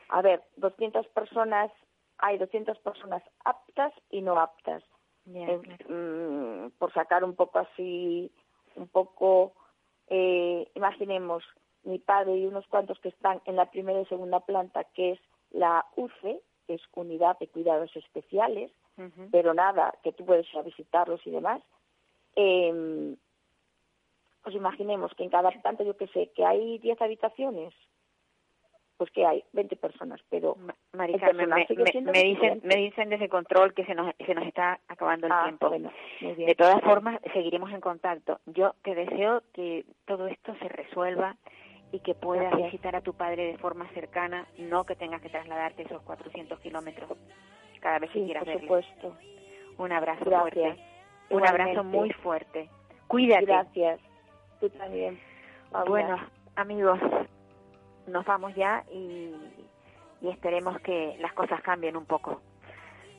[0.09, 1.71] A ver, 200 personas,
[2.19, 4.83] hay 200 personas aptas y no aptas.
[5.25, 8.33] Yeah, eh, mm, por sacar un poco así,
[8.75, 9.53] un poco,
[10.09, 11.45] eh, imaginemos,
[11.85, 15.21] mi padre y unos cuantos que están en la primera y segunda planta, que es
[15.51, 19.29] la UCE, que es Unidad de Cuidados Especiales, uh -huh.
[19.31, 21.63] pero nada, que tú puedes ir a visitarlos y demás.
[22.37, 23.17] Eh,
[24.43, 27.75] pues imaginemos que en cada planta, yo que sé, que hay 10 habitaciones,
[28.97, 30.57] pues que hay 20 personas, pero
[30.93, 31.67] Marica, me, me,
[32.05, 35.45] me, dicen, me dicen desde control que se nos, se nos está acabando el ah,
[35.45, 35.69] tiempo.
[35.69, 38.41] Bueno, de todas formas, seguiremos en contacto.
[38.47, 41.37] Yo te deseo que todo esto se resuelva
[41.93, 42.73] y que puedas Gracias.
[42.73, 47.11] visitar a tu padre de forma cercana, no que tengas que trasladarte esos 400 kilómetros
[47.81, 48.63] cada vez que quieras por verle.
[48.63, 49.17] supuesto.
[49.79, 50.41] Un abrazo Gracias.
[50.41, 50.85] fuerte.
[51.31, 52.69] Un abrazo muy fuerte.
[53.09, 53.47] Cuídate.
[53.47, 54.01] Gracias.
[54.61, 55.19] Tú también.
[55.71, 55.89] Paula.
[55.89, 56.17] Bueno,
[56.57, 56.99] amigos,
[58.07, 59.35] nos vamos ya y,
[60.21, 62.41] y esperemos que las cosas cambien un poco.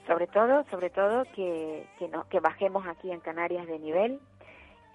[0.08, 4.20] Sobre todo, sobre todo que, que, no, que bajemos aquí en Canarias de nivel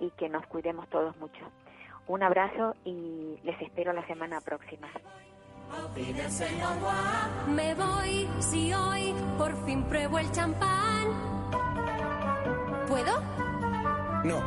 [0.00, 1.50] y que nos cuidemos todos mucho.
[2.08, 4.88] Un abrazo y les espero la semana próxima.
[7.48, 11.06] Me voy si hoy por fin pruebo el champán.
[12.88, 13.20] ¿Puedo?
[14.24, 14.40] No,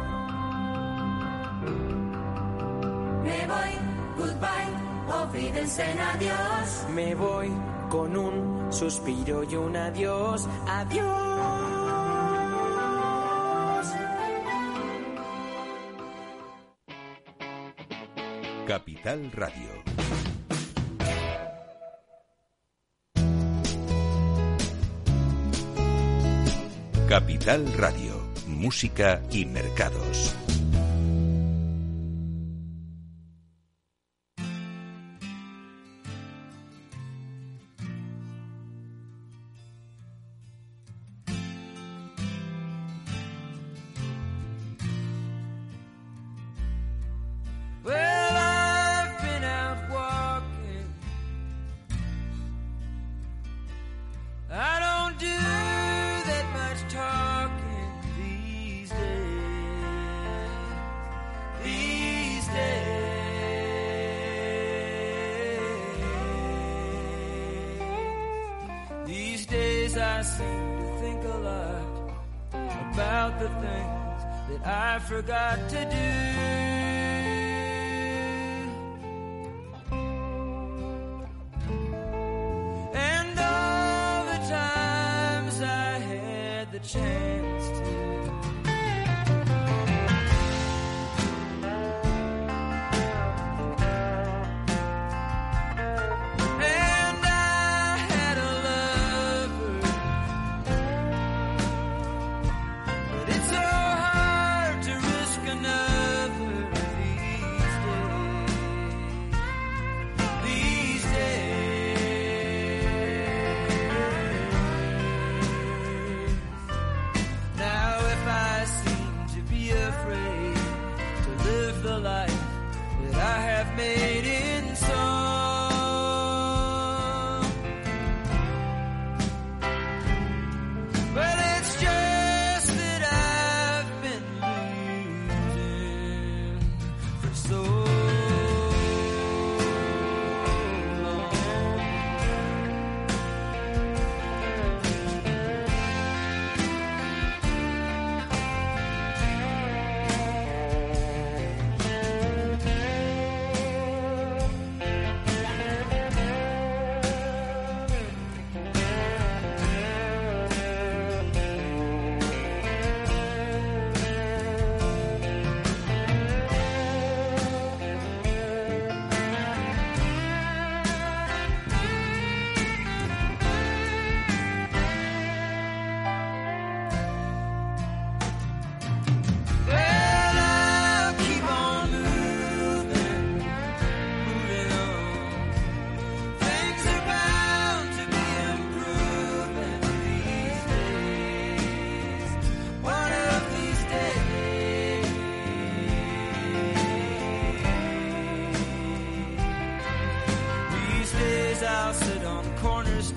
[3.24, 3.72] Me voy,
[4.18, 6.86] goodbye, olvídense en adiós.
[6.94, 7.52] Me voy
[7.90, 10.48] con un suspiro y un adiós.
[10.68, 11.39] Adiós.
[18.70, 19.84] Capital Radio.
[27.08, 28.14] Capital Radio,
[28.46, 30.36] música y mercados.